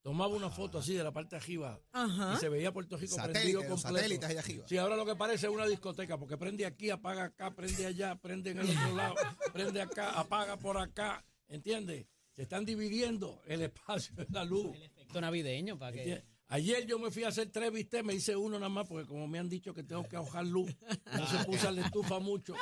tomaba 0.03 0.33
una 0.35 0.49
foto 0.49 0.77
así 0.79 0.93
de 0.93 1.03
la 1.03 1.11
parte 1.11 1.35
de 1.35 1.41
arriba 1.41 1.79
Ajá. 1.91 2.33
y 2.35 2.37
se 2.39 2.49
veía 2.49 2.71
Puerto 2.71 2.97
Rico 2.97 3.15
Satélite, 3.15 3.39
prendido 3.39 3.59
completo. 3.67 3.95
satélites 3.97 4.29
allá 4.29 4.39
arriba. 4.39 4.65
Sí, 4.67 4.77
ahora 4.77 4.95
lo 4.95 5.05
que 5.05 5.15
parece 5.15 5.47
es 5.47 5.51
una 5.53 5.65
discoteca, 5.67 6.17
porque 6.17 6.37
prende 6.37 6.65
aquí, 6.65 6.89
apaga 6.89 7.25
acá, 7.25 7.53
prende 7.55 7.85
allá, 7.85 8.15
prende 8.15 8.51
en 8.51 8.59
el 8.59 8.69
otro 8.69 8.95
lado, 8.95 9.15
prende 9.53 9.81
acá, 9.81 10.11
apaga 10.19 10.57
por 10.57 10.77
acá, 10.77 11.23
¿entiendes? 11.47 12.07
Se 12.33 12.43
están 12.43 12.63
dividiendo 12.65 13.41
el 13.45 13.61
espacio 13.63 14.15
de 14.15 14.25
la 14.29 14.43
luz. 14.45 14.75
Efecto 14.77 15.19
navideño 15.19 15.77
para 15.77 15.91
que. 15.91 15.99
¿entiendes? 15.99 16.25
Ayer 16.51 16.85
yo 16.85 16.99
me 16.99 17.11
fui 17.11 17.23
a 17.23 17.29
hacer 17.29 17.49
tres 17.49 17.71
vistes, 17.71 18.03
me 18.03 18.13
hice 18.13 18.35
uno 18.35 18.59
nada 18.59 18.67
más, 18.67 18.85
porque 18.85 19.07
como 19.07 19.25
me 19.25 19.39
han 19.39 19.47
dicho 19.47 19.73
que 19.73 19.83
tengo 19.83 20.05
que 20.09 20.17
ahogar 20.17 20.45
luz, 20.45 20.69
no 21.17 21.25
se 21.25 21.45
puso 21.45 21.71
la 21.71 21.85
estufa 21.85 22.19
mucho. 22.19 22.53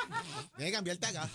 Tiene 0.56 0.70
que 0.70 0.76
cambiarte 0.76 1.08
acá. 1.08 1.28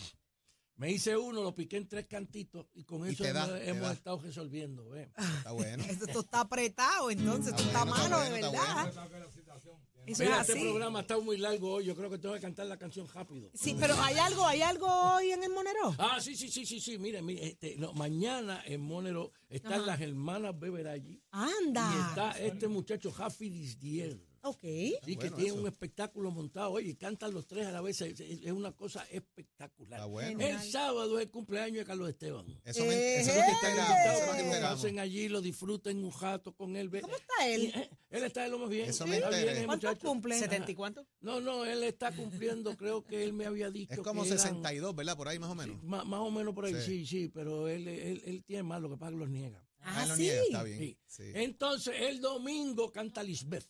Me 0.77 0.93
hice 0.93 1.17
uno, 1.17 1.43
lo 1.43 1.53
piqué 1.53 1.79
en 1.79 1.89
tres 1.89 2.07
cantitos 2.07 2.67
y 2.75 2.85
con 2.85 3.09
eso 3.09 3.25
da, 3.25 3.61
hemos, 3.61 3.91
estado 3.91 4.21
resolviendo. 4.21 4.89
¿ves? 4.89 5.09
Está 5.39 5.51
bueno. 5.51 5.83
Esto, 5.83 6.07
esto 6.07 6.21
está 6.21 6.41
apretado, 6.43 7.11
entonces, 7.11 7.49
esto 7.49 7.63
está 7.65 7.85
bueno, 7.85 7.97
está 7.97 8.09
malo 8.09 8.25
de 8.25 8.41
verdad. 8.41 8.89
está 8.89 9.59
Eso 10.07 10.23
es 10.23 10.49
este 10.49 10.61
programa 10.61 11.01
está 11.01 11.19
muy 11.19 11.37
largo 11.39 11.73
hoy, 11.75 11.87
yo 11.87 11.95
creo 11.95 12.11
que 12.11 12.19
tengo 12.19 12.35
que 12.35 12.41
cantar 12.41 12.67
la 12.67 12.79
canción 12.79 13.07
rápido. 13.09 13.51
Sí, 13.55 13.77
pero 13.79 13.95
hay 14.01 14.17
algo, 14.19 14.47
hay 14.47 14.63
algo 14.63 14.87
hoy 14.87 15.31
en 15.31 15.43
el 15.43 15.51
Monero. 15.51 15.95
Ah, 15.99 16.19
sí, 16.21 16.37
sí, 16.37 16.49
sí, 16.49 16.67
sí, 16.67 16.81
sí. 16.81 16.99
Mire, 16.99 17.23
mire, 17.23 17.47
este, 17.47 17.77
no, 17.77 17.93
mañana 17.95 18.63
en 18.67 18.81
Monero 18.81 19.33
están 19.49 19.75
Ajá. 19.75 19.87
las 19.87 20.01
hermanas 20.01 20.59
Beber 20.59 20.89
allí. 20.89 21.23
Anda. 21.31 21.91
Y 21.95 22.09
está 22.09 22.31
este 22.33 22.69
muchacho 22.69 23.11
Jafi 23.11 23.49
Disdier. 23.49 24.19
Ok. 24.47 24.61
Sí, 24.61 24.99
que 25.05 25.15
bueno 25.17 25.37
tiene 25.37 25.51
eso. 25.51 25.61
un 25.61 25.67
espectáculo 25.67 26.31
montado. 26.31 26.73
Oye, 26.73 26.91
y 26.91 26.95
cantan 26.97 27.33
los 27.33 27.47
tres 27.47 27.67
a 27.67 27.73
la 27.73 27.81
vez. 27.81 28.01
Es, 28.03 28.21
es 28.21 28.53
una 28.53 28.73
cosa 28.73 29.05
espectacular. 29.11 30.01
Está 30.01 30.07
bueno. 30.07 30.39
El 30.41 30.61
sábado 30.61 31.19
es 31.19 31.25
el 31.25 31.31
cumpleaños 31.31 31.79
de 31.79 31.85
Carlos 31.87 32.09
Esteban. 32.11 32.47
Eso, 32.65 32.85
me, 32.85 33.21
eso 33.21 33.31
es 33.31 33.37
lo 33.39 33.43
que 33.43 33.51
Están 33.53 33.71
esperamos. 33.71 33.99
Eso 34.07 34.35
es 34.35 34.61
lo 34.63 34.69
pasen 34.69 34.99
allí, 34.99 35.29
lo 35.29 35.41
disfruten 35.41 36.05
un 36.05 36.13
rato 36.21 36.55
con 36.55 36.77
él. 36.77 36.91
¿Cómo 37.01 37.17
está 37.17 37.49
él? 37.49 37.63
Y, 37.75 37.79
eh, 37.79 37.91
él 38.11 38.25
está 38.25 38.43
de 38.43 38.51
lo 38.51 38.59
más 38.59 38.69
bien. 38.69 38.91
Eso 38.91 39.07
me 39.07 39.17
Está 39.17 39.31
bien, 39.31 39.41
enteré. 39.41 39.61
el 39.61 39.67
¿Cuántos 39.67 39.91
muchacho. 39.91 40.09
cumple? 40.09 40.39
¿70 40.41 40.69
y 40.69 40.75
cuánto? 40.75 41.07
No, 41.21 41.41
no, 41.41 41.65
él 41.65 41.83
está 41.83 42.15
cumpliendo, 42.15 42.77
creo 42.77 43.03
que 43.03 43.25
él 43.25 43.33
me 43.33 43.47
había 43.47 43.71
dicho 43.71 43.95
Es 43.95 44.01
como 44.01 44.23
que 44.25 44.29
eran- 44.29 44.39
62, 44.41 44.95
¿verdad? 44.95 45.17
Por 45.17 45.29
ahí 45.29 45.39
más 45.39 45.51
o 45.51 45.55
menos. 45.55 45.83
Más, 45.83 46.05
más 46.05 46.21
o 46.21 46.31
menos 46.31 46.55
por 46.55 46.67
ahí, 46.67 46.75
Sí. 46.75 46.81
sí, 46.85 47.07
sí, 47.07 47.29
pero 47.29 47.67
él, 47.67 47.89
él, 47.89 48.23
él 48.27 48.45
tiene 48.45 48.63
más, 48.63 48.83
lo 48.83 48.91
que 48.91 48.97
pasa 48.99 49.13
que 49.13 49.19
los 49.19 49.31
niega. 49.31 49.65
Ah, 49.81 50.03
él 50.05 50.09
lo 50.11 50.17
sí. 50.17 50.23
niega, 50.23 50.43
está 50.43 50.63
bien. 50.63 50.79
Sí. 50.79 50.99
Sí. 51.07 51.23
Entonces, 51.35 51.95
el 51.99 52.21
domingo 52.21 52.93
canta 52.93 53.23
Lisbeth. 53.23 53.67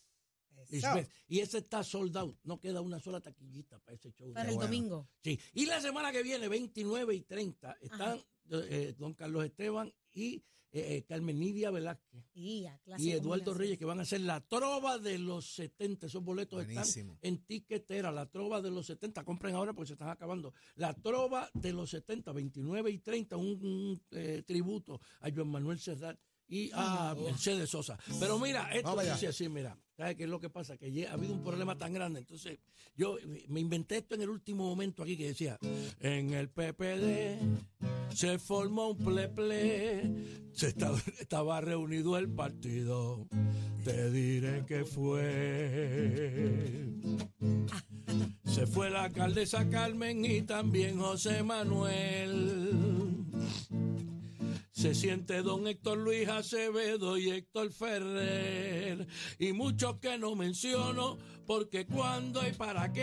Lisbeth. 0.70 1.10
Y 1.28 1.40
ese 1.40 1.58
está 1.58 1.82
sold 1.82 2.16
out. 2.16 2.38
No 2.44 2.60
queda 2.60 2.80
una 2.80 2.98
sola 3.00 3.20
taquillita 3.20 3.78
para 3.80 3.96
ese 3.96 4.12
show. 4.12 4.32
Para 4.32 4.48
el 4.48 4.56
bueno. 4.56 4.68
domingo. 4.68 5.08
Sí. 5.22 5.38
Y 5.54 5.66
la 5.66 5.80
semana 5.80 6.12
que 6.12 6.22
viene, 6.22 6.48
29 6.48 7.14
y 7.14 7.20
30, 7.22 7.76
están 7.80 8.20
eh, 8.50 8.94
don 8.98 9.14
Carlos 9.14 9.44
Esteban 9.44 9.92
y 10.12 10.44
eh, 10.74 10.96
eh, 10.96 11.04
Carmen 11.04 11.38
Nidia 11.38 11.70
Velázquez. 11.70 12.24
Y, 12.34 12.66
Eduardo. 13.12 13.54
Reyes, 13.54 13.78
que 13.78 13.84
van 13.84 14.00
a 14.00 14.02
hacer 14.02 14.22
la 14.22 14.40
trova 14.40 14.98
de 14.98 15.20
los 15.20 15.54
70. 15.54 16.08
Esos 16.08 16.24
boletos 16.24 16.64
Buenísimo. 16.64 17.14
están 17.14 17.28
en 17.32 17.44
tiquetera. 17.44 18.10
La 18.10 18.28
trova 18.28 18.60
de 18.60 18.72
los 18.72 18.86
70. 18.86 19.22
Compren 19.22 19.54
ahora 19.54 19.72
porque 19.72 19.86
se 19.86 19.92
están 19.92 20.08
acabando. 20.08 20.52
La 20.74 20.92
trova 20.92 21.48
de 21.54 21.72
los 21.72 21.90
70, 21.90 22.32
29 22.32 22.90
y 22.90 22.98
30. 22.98 23.36
Un, 23.36 23.64
un, 23.64 24.02
eh, 24.10 24.42
tributo 24.44 25.00
a 25.20 25.30
Joan 25.30 25.46
Manuel 25.46 25.78
Serrat 25.78 26.18
y 26.48 26.70
a 26.74 27.14
Mercedes 27.14 27.70
Sosa. 27.70 27.98
Pero 28.20 28.38
mira, 28.38 28.70
esto 28.72 28.96
dice 29.00 29.28
así, 29.28 29.48
mira. 29.48 29.78
¿Sabes 29.96 30.16
qué 30.16 30.24
es 30.24 30.28
lo 30.28 30.40
que 30.40 30.50
pasa? 30.50 30.76
Que 30.76 31.06
ha 31.06 31.12
habido 31.12 31.34
un 31.34 31.44
problema 31.44 31.78
tan 31.78 31.92
grande. 31.92 32.18
Entonces, 32.18 32.58
yo 32.96 33.16
me 33.48 33.60
inventé 33.60 33.98
esto 33.98 34.16
en 34.16 34.22
el 34.22 34.30
último 34.30 34.64
momento 34.64 35.04
aquí 35.04 35.16
que 35.16 35.28
decía, 35.28 35.56
en 36.00 36.34
el 36.34 36.48
PPD 36.48 37.38
se 38.12 38.40
formó 38.40 38.88
un 38.88 38.98
pleple, 38.98 40.10
se 40.52 40.66
estaba, 40.68 40.98
estaba 41.20 41.60
reunido 41.60 42.18
el 42.18 42.28
partido, 42.28 43.28
te 43.84 44.10
diré 44.10 44.64
que 44.66 44.84
fue. 44.84 46.88
Se 48.44 48.66
fue 48.66 48.90
la 48.90 49.04
alcaldesa 49.04 49.68
Carmen 49.68 50.24
y 50.24 50.42
también 50.42 50.98
José 50.98 51.44
Manuel. 51.44 53.14
Se 54.84 54.94
siente 54.94 55.40
don 55.40 55.66
Héctor 55.66 55.96
Luis 55.96 56.28
Acevedo 56.28 57.16
y 57.16 57.30
Héctor 57.30 57.72
Ferrer. 57.72 59.06
Y 59.38 59.54
muchos 59.54 59.98
que 59.98 60.18
no 60.18 60.36
menciono, 60.36 61.16
porque 61.46 61.86
cuándo 61.86 62.46
y 62.46 62.52
para 62.52 62.92
qué. 62.92 63.02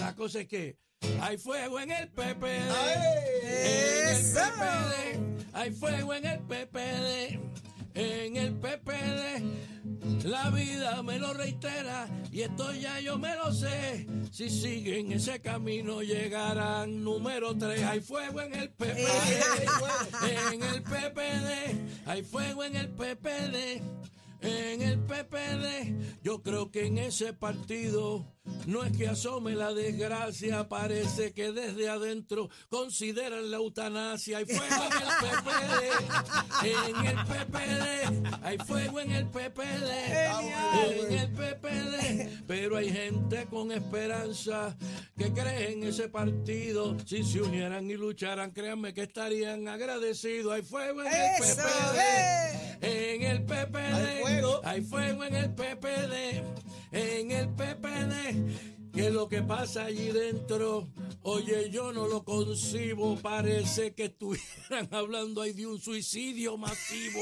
La 0.00 0.14
cosa 0.14 0.40
es 0.40 0.48
que 0.48 0.76
hay 1.22 1.38
fuego 1.38 1.80
en 1.80 1.92
el 1.92 2.10
PPD. 2.10 2.44
En 3.42 4.16
el 4.16 4.22
PPD. 4.34 5.54
Hay 5.54 5.70
fuego 5.70 6.12
en 6.12 6.26
el 6.26 6.40
PPD. 6.40 7.40
En 7.94 8.36
el 8.36 8.52
PPD. 8.52 9.71
La 10.24 10.50
vida 10.50 11.02
me 11.02 11.18
lo 11.18 11.32
reitera 11.34 12.06
y 12.30 12.42
esto 12.42 12.72
ya 12.72 13.00
yo 13.00 13.18
me 13.18 13.34
lo 13.34 13.52
sé. 13.52 14.06
Si 14.30 14.48
siguen 14.48 15.10
ese 15.10 15.40
camino 15.40 16.00
llegarán 16.00 17.02
número 17.02 17.56
3. 17.56 17.82
Hay 17.82 18.00
fuego 18.00 18.40
en 18.40 18.54
el 18.54 18.70
PPD. 18.70 19.08
en 20.52 20.62
el 20.62 20.82
PPD. 20.82 22.06
Hay 22.06 22.22
fuego 22.22 22.62
en 22.62 22.76
el 22.76 22.88
PPD. 22.88 23.82
En 24.42 24.82
el 24.82 24.98
PPD. 24.98 26.20
Yo 26.22 26.42
creo 26.42 26.70
que 26.70 26.86
en 26.86 26.98
ese 26.98 27.32
partido 27.32 28.26
no 28.66 28.82
es 28.84 28.96
que 28.96 29.08
asome 29.08 29.54
la 29.54 29.72
desgracia. 29.72 30.68
Parece 30.68 31.32
que 31.32 31.52
desde 31.52 31.88
adentro 31.88 32.48
consideran 32.68 33.50
la 33.50 33.58
eutanasia. 33.58 34.38
Hay 34.38 34.44
fuego 34.46 34.84
en 34.84 34.92
el 35.02 35.08
PPD. 35.22 36.64
En 36.64 37.06
el 37.06 37.16
PPD. 37.24 38.44
Hay 38.44 38.58
fuego 38.58 39.00
en 39.00 39.10
el 39.12 39.26
PPD. 39.26 39.90
En 40.88 41.12
el 41.12 41.32
PPD. 41.32 42.44
Pero 42.46 42.76
hay 42.76 42.90
gente 42.90 43.46
con 43.46 43.70
esperanza 43.72 44.76
que 45.16 45.32
cree 45.32 45.72
en 45.72 45.84
ese 45.84 46.08
partido. 46.08 46.96
Si 47.06 47.22
se 47.22 47.42
unieran 47.42 47.88
y 47.90 47.94
lucharan, 47.94 48.50
créanme 48.50 48.92
que 48.92 49.02
estarían 49.02 49.68
agradecidos. 49.68 50.52
Hay 50.52 50.62
fuego 50.62 51.02
en 51.02 51.08
el 51.08 51.40
PPD. 51.40 52.84
En 52.84 53.22
el 53.22 53.44
PPD. 53.44 54.11
Hay 54.72 54.80
fuego. 54.80 55.22
En 55.24 55.34
el 55.34 55.50
PPD. 55.50 56.42
En 56.92 57.30
el 57.30 57.48
PPD. 57.50 58.90
Que 58.90 59.10
lo 59.10 59.28
que 59.28 59.42
pasa 59.42 59.84
allí 59.84 60.08
dentro, 60.08 60.88
oye, 61.22 61.68
yo 61.70 61.92
no 61.92 62.06
lo 62.06 62.24
concibo. 62.24 63.16
Parece 63.16 63.94
que 63.94 64.04
estuvieran 64.04 64.88
hablando 64.92 65.42
ahí 65.42 65.52
de 65.52 65.66
un 65.66 65.78
suicidio 65.78 66.56
masivo. 66.56 67.20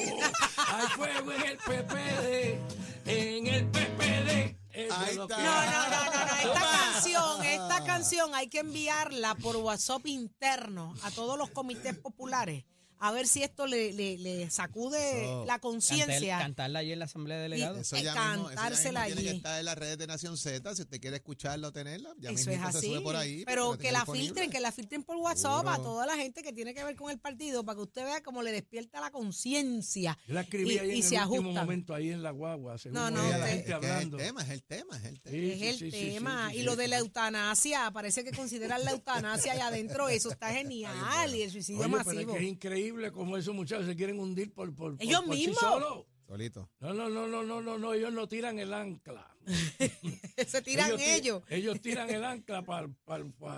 Hay 0.59 0.87
fuego 0.97 1.33
en 1.33 1.43
el 1.43 1.57
PPD. 1.57 3.09
En 3.11 3.47
el 3.49 3.67
PPD. 3.67 4.57
Ahí 4.93 5.19
está. 5.19 5.27
No, 5.27 5.27
no, 5.27 5.91
no, 5.91 6.05
no, 6.05 6.27
no. 6.27 6.53
Esta 6.53 6.93
canción, 6.93 7.45
esta 7.45 7.85
canción 7.85 8.35
hay 8.37 8.49
que 8.49 8.61
enviarla 8.61 9.35
por 9.35 9.57
WhatsApp 9.57 10.07
interno 10.07 10.95
a 11.03 11.11
todos 11.11 11.37
los 11.37 11.51
comités 11.51 11.99
populares 11.99 12.65
a 13.01 13.11
ver 13.13 13.27
si 13.27 13.43
esto 13.43 13.67
le, 13.67 13.93
le, 13.93 14.19
le 14.19 14.49
sacude 14.51 15.25
Eso. 15.25 15.45
la 15.47 15.55
Cantar- 15.55 15.61
conciencia. 15.61 16.39
Cantarla 16.39 16.79
allí 16.81 16.93
en 16.93 16.99
la 16.99 17.07
Asamblea 17.07 17.37
de 17.39 17.43
Delegados. 17.45 17.79
Eso 17.81 17.97
ya 17.97 18.03
mismo, 18.03 18.13
eso 18.13 18.25
ya 18.25 18.33
mismo 18.37 18.49
cantársela 18.49 19.07
tiene 19.07 19.23
que 19.23 19.29
allí. 19.31 19.37
estar 19.39 19.59
en 19.59 19.65
las 19.65 19.79
redes 19.79 19.99
de 19.99 20.07
Nación 20.07 20.37
Z. 20.37 20.75
Si 20.75 20.83
usted 20.83 21.01
quiere 21.01 21.17
escucharla 21.17 21.69
o 21.69 21.73
tenerla, 21.73 22.11
ya 22.19 22.31
Eso 22.31 22.51
es 22.51 22.57
se 22.61 22.63
así. 22.63 22.87
sube 22.89 23.01
por 23.01 23.17
ahí. 23.17 23.45
pero 23.47 23.77
que 23.79 23.91
la 23.91 24.01
disponible. 24.01 24.27
filtren, 24.29 24.51
que 24.51 24.61
la 24.61 24.71
filtren 24.73 25.03
por 25.03 25.17
WhatsApp 25.17 25.67
a 25.67 25.77
toda 25.79 26.07
la 26.07 26.17
gente 26.17 26.43
que 26.43 26.53
tiene 26.53 26.75
que 26.75 26.85
ver 26.85 26.95
con 26.97 27.11
el 27.11 27.19
partido 27.19 27.65
para 27.65 27.77
que 27.77 27.83
usted 27.83 28.05
vea 28.05 28.23
cómo 28.23 28.43
le 28.43 28.53
despierta 28.53 29.01
la 29.01 29.11
conciencia. 29.11 30.19
Yo 30.29 30.35
la 30.35 30.43
escribí 30.43 30.75
y- 30.75 30.79
ahí 30.79 30.91
y 30.91 30.97
en 30.97 31.03
se 31.03 31.17
el 31.17 31.23
último 31.27 31.53
momento, 31.53 31.95
ahí 31.95 32.11
en 32.11 32.23
la 32.23 32.31
guagua. 32.31 32.77
según 32.79 32.95
No, 32.99 33.11
no, 33.11 33.21
oía 33.23 33.39
la 33.39 33.45
usted- 33.47 33.65
gente 33.67 33.87
Es 33.87 34.03
el 34.03 34.11
tema, 34.17 34.43
es 34.43 34.51
el 34.51 34.63
tema, 34.63 34.97
es 34.97 35.05
el 35.05 35.21
tema. 35.21 35.37
Sí, 35.37 35.51
Es 35.51 35.59
sí, 35.59 35.67
el 35.67 35.77
sí, 35.79 35.91
sí, 35.91 36.11
tema. 36.15 36.49
sí, 36.51 36.57
y 36.57 36.59
sí, 36.59 36.65
lo 36.65 36.73
sí. 36.73 36.79
de 36.79 36.89
la 36.89 36.99
eutanasia, 36.99 37.91
parece 37.93 38.25
que 38.25 38.33
consideran 38.33 38.85
la 38.85 38.91
eutanasia 38.93 39.53
allá 39.53 39.69
adentro, 39.69 40.09
eso 40.09 40.31
está 40.31 40.51
genial. 40.53 41.35
Y 41.35 41.43
el 41.43 41.51
suicidio 41.51 41.81
Oye, 41.81 41.89
pero 41.91 42.01
es 42.01 42.07
masivo. 42.07 42.33
que 42.35 42.39
es 42.39 42.45
increíble 42.49 42.90
cómo 43.13 43.37
esos 43.37 43.55
muchachos 43.55 43.87
se 43.87 43.97
quieren 43.97 44.19
hundir 44.21 44.53
por, 44.53 44.75
por, 44.75 44.97
por- 44.97 45.03
Ellos 45.05 45.23
por 45.25 45.35
sí 45.37 45.49
mismos. 45.49 46.05
Solito. 46.27 46.71
No, 46.79 46.95
no, 46.95 47.09
no, 47.09 47.27
no, 47.27 47.43
no, 47.43 47.61
no, 47.61 47.77
no, 47.79 47.93
ellos 47.93 48.13
no 48.13 48.29
tiran 48.29 48.59
el 48.61 48.73
ancla. 48.73 49.27
se 50.47 50.63
tiran 50.63 50.97
ti- 50.97 51.03
ellos. 51.03 51.43
Ellos 51.49 51.81
tiran 51.81 52.09
el 52.09 52.23
ancla 52.25 52.63
para... 52.63 52.89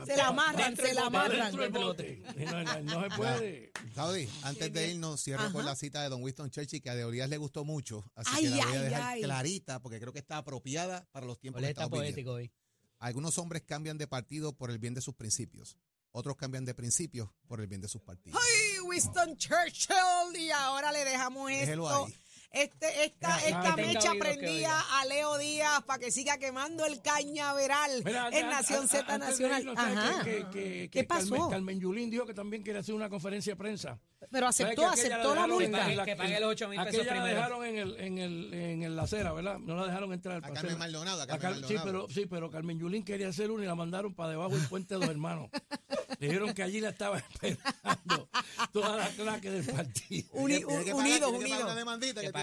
Se 0.06 0.16
la 0.16 0.28
amarran, 0.28 0.74
se 0.74 0.94
la 0.94 1.06
amarran. 1.06 1.54
No, 1.54 1.68
no, 1.68 2.80
no 2.82 3.02
se 3.02 3.16
puede. 3.16 3.72
Saudi, 3.94 4.26
antes 4.42 4.72
de 4.72 4.90
irnos, 4.90 5.20
cierro 5.22 5.52
con 5.52 5.60
Ajá. 5.62 5.70
la 5.70 5.76
cita 5.76 6.02
de 6.02 6.08
Don 6.08 6.22
Winston 6.22 6.50
Churchill, 6.50 6.80
que 6.80 6.88
a 6.88 6.94
De 6.94 7.04
Orías 7.04 7.28
le 7.28 7.36
gustó 7.36 7.64
mucho. 7.64 8.04
Así 8.14 8.30
Ay, 8.36 8.44
que 8.44 8.50
la 8.50 8.64
voy 8.66 8.76
a 8.76 8.82
dejar 8.82 9.02
ay. 9.02 9.22
clarita, 9.22 9.82
porque 9.82 10.00
creo 10.00 10.14
que 10.14 10.20
está 10.20 10.38
apropiada 10.38 11.06
para 11.12 11.26
los 11.26 11.38
tiempos 11.38 11.60
que 11.62 11.68
estamos 11.68 11.98
poético 11.98 12.32
hoy. 12.32 12.50
Algunos 12.98 13.36
hombres 13.36 13.62
cambian 13.66 13.98
de 13.98 14.06
partido 14.06 14.54
por 14.56 14.70
el 14.70 14.78
bien 14.78 14.94
de 14.94 15.02
sus 15.02 15.14
principios. 15.14 15.76
Otros 16.12 16.36
cambian 16.36 16.64
de 16.64 16.74
principios 16.74 17.28
por 17.48 17.60
el 17.60 17.66
bien 17.66 17.80
de 17.80 17.88
sus 17.88 18.02
partidos. 18.02 18.40
Ay, 18.42 18.80
Winston 18.80 19.36
Churchill. 19.36 19.96
Y 20.38 20.50
ahora 20.50 20.92
le 20.92 21.04
dejamos 21.04 21.48
Déjelo 21.48 21.86
esto. 21.90 22.04
ahí. 22.06 22.18
Este, 22.52 23.04
esta 23.04 23.28
Mira, 23.36 23.48
esta 23.48 23.74
que 23.76 23.82
mecha 23.86 24.12
que 24.12 24.48
oiga. 24.50 24.78
a 25.00 25.06
Leo 25.06 25.38
Díaz 25.38 25.82
para 25.84 25.98
que 25.98 26.10
siga 26.10 26.36
quemando 26.36 26.84
el 26.84 27.00
cañaveral 27.00 28.02
Mira, 28.04 28.28
en 28.30 28.44
a- 28.46 28.50
Nación 28.50 28.84
a- 28.84 28.88
Z 28.88 29.18
Nacional. 29.18 29.60
irnos, 29.62 29.74
¿sabes 29.76 29.96
Ajá. 29.98 30.22
que- 30.24 30.30
que- 30.30 30.44
que- 30.50 30.50
¿Qué 30.52 30.88
que 30.90 31.04
pasó? 31.04 31.30
Carmen, 31.30 31.50
Carmen 31.50 31.80
Yulín 31.80 32.10
dijo 32.10 32.26
que 32.26 32.34
también 32.34 32.62
quiere 32.62 32.80
hacer 32.80 32.94
una 32.94 33.08
conferencia 33.08 33.52
de 33.52 33.56
prensa. 33.56 33.98
Pero 34.30 34.52
¿Sabes 34.52 34.60
aceptó, 34.76 34.82
que 34.82 34.86
aceptó 35.00 35.34
la 35.34 35.46
multa. 35.46 35.88
la- 35.88 36.04
Que 36.04 36.14
pague 36.14 36.38
los 36.40 36.50
8 36.50 36.68
mil 36.68 36.78
pesos 36.78 37.00
aquella 37.00 37.04
la 37.04 37.10
primero. 37.22 37.36
dejaron 37.36 37.64
en 37.64 37.76
el, 37.78 38.00
en 38.00 38.18
el, 38.18 38.54
en 38.54 38.82
el 38.84 38.96
la 38.96 39.02
acera, 39.02 39.32
¿verdad? 39.32 39.58
No 39.58 39.74
la 39.74 39.86
dejaron 39.86 40.12
entrar 40.12 40.36
al 40.36 40.44
A 40.44 40.48
paseo. 40.48 40.62
Carmen 40.62 40.78
Maldonado, 40.78 41.20
a 41.20 41.24
A 41.24 41.26
Carmen 41.26 41.40
Car- 41.40 41.54
sí, 41.54 41.74
Maldonado. 41.74 42.06
pero, 42.06 42.14
sí, 42.14 42.26
pero 42.26 42.50
Carmen 42.50 42.78
Yulín 42.78 43.02
quería 43.04 43.28
hacer 43.28 43.50
una 43.50 43.64
y 43.64 43.66
la 43.66 43.74
mandaron 43.74 44.14
para 44.14 44.30
debajo 44.30 44.50
del 44.56 44.68
puente 44.68 44.94
de 44.94 45.00
los 45.00 45.08
hermanos. 45.10 45.48
Le 46.20 46.28
dijeron 46.28 46.54
que 46.54 46.62
allí 46.62 46.80
la 46.80 46.90
estaba 46.90 47.18
esperando 47.40 48.28
toda 48.72 48.96
la 48.96 49.08
claque 49.08 49.50
del 49.50 49.64
partido. 49.64 50.28
Que 50.30 50.38
unidos, 50.38 50.84
que 50.84 50.92
unidos. 50.94 51.32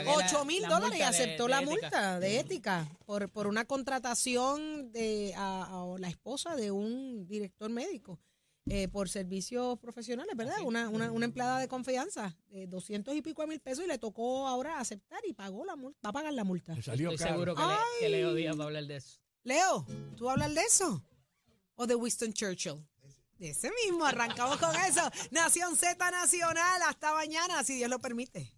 Una 0.02 0.10
demandita 0.12 0.14
Que 0.14 0.14
que 0.16 0.16
pague 0.16 0.18
tiene- 0.18 0.18
la- 0.18 0.38
8 0.40 0.46
mil 0.46 0.62
la 0.62 0.70
dólares 0.70 0.96
y 0.96 1.00
de- 1.00 1.04
aceptó 1.06 1.44
de 1.44 1.50
la 1.50 1.58
ética. 1.62 1.72
multa 1.72 2.20
de 2.20 2.40
ética 2.40 2.88
por, 3.06 3.30
por 3.30 3.48
una 3.48 3.66
contratación 3.66 4.92
de 4.92 5.34
a, 5.36 5.64
a 5.94 6.00
la 6.00 6.08
esposa 6.10 6.56
de 6.56 6.72
un 6.72 7.28
director 7.28 7.70
médico 7.70 8.20
eh, 8.66 8.88
por 8.88 9.10
servicios 9.10 9.80
profesionales, 9.80 10.36
¿verdad? 10.36 10.58
Una, 10.64 10.90
una, 10.90 11.12
una 11.12 11.26
empleada 11.26 11.60
de 11.60 11.68
confianza, 11.68 12.38
de 12.50 12.68
200 12.68 13.16
y 13.16 13.22
pico 13.24 13.42
de 13.42 13.48
mil 13.48 13.60
pesos 13.60 13.84
y 13.84 13.88
le 13.88 13.98
tocó 13.98 14.48
ahora 14.48 14.80
aceptar 14.80 15.22
y 15.28 15.34
pagó 15.34 15.66
la 15.66 15.76
multa, 15.76 15.98
va 16.06 16.10
a 16.10 16.14
pagar 16.14 16.34
la 16.34 16.44
multa. 16.44 16.80
Salió 16.84 17.10
Estoy 17.12 17.18
caro. 17.26 17.32
seguro 17.34 17.56
que, 17.56 17.62
le, 17.64 17.76
que 18.00 18.10
Leo 18.10 18.34
Díaz 18.36 18.60
va 18.60 18.64
a 18.66 18.68
hablar 18.68 18.86
de 18.86 18.98
eso. 18.98 19.20
Leo, 19.44 19.86
¿tú 20.16 20.26
vas 20.26 20.32
a 20.32 20.34
hablar 20.34 20.52
de 20.52 20.62
eso? 20.62 21.04
¿O 21.76 21.88
de 21.88 21.96
Winston 21.96 22.32
Churchill? 22.34 22.86
De 23.40 23.50
ese 23.52 23.72
mismo, 23.86 24.04
arrancamos 24.06 24.58
con 24.58 24.76
eso. 24.76 25.02
Nación 25.32 25.76
Z 25.78 26.12
Nacional, 26.12 26.82
hasta 26.86 27.14
mañana, 27.14 27.64
si 27.64 27.76
Dios 27.78 27.90
lo 27.90 28.00
permite. 28.00 28.54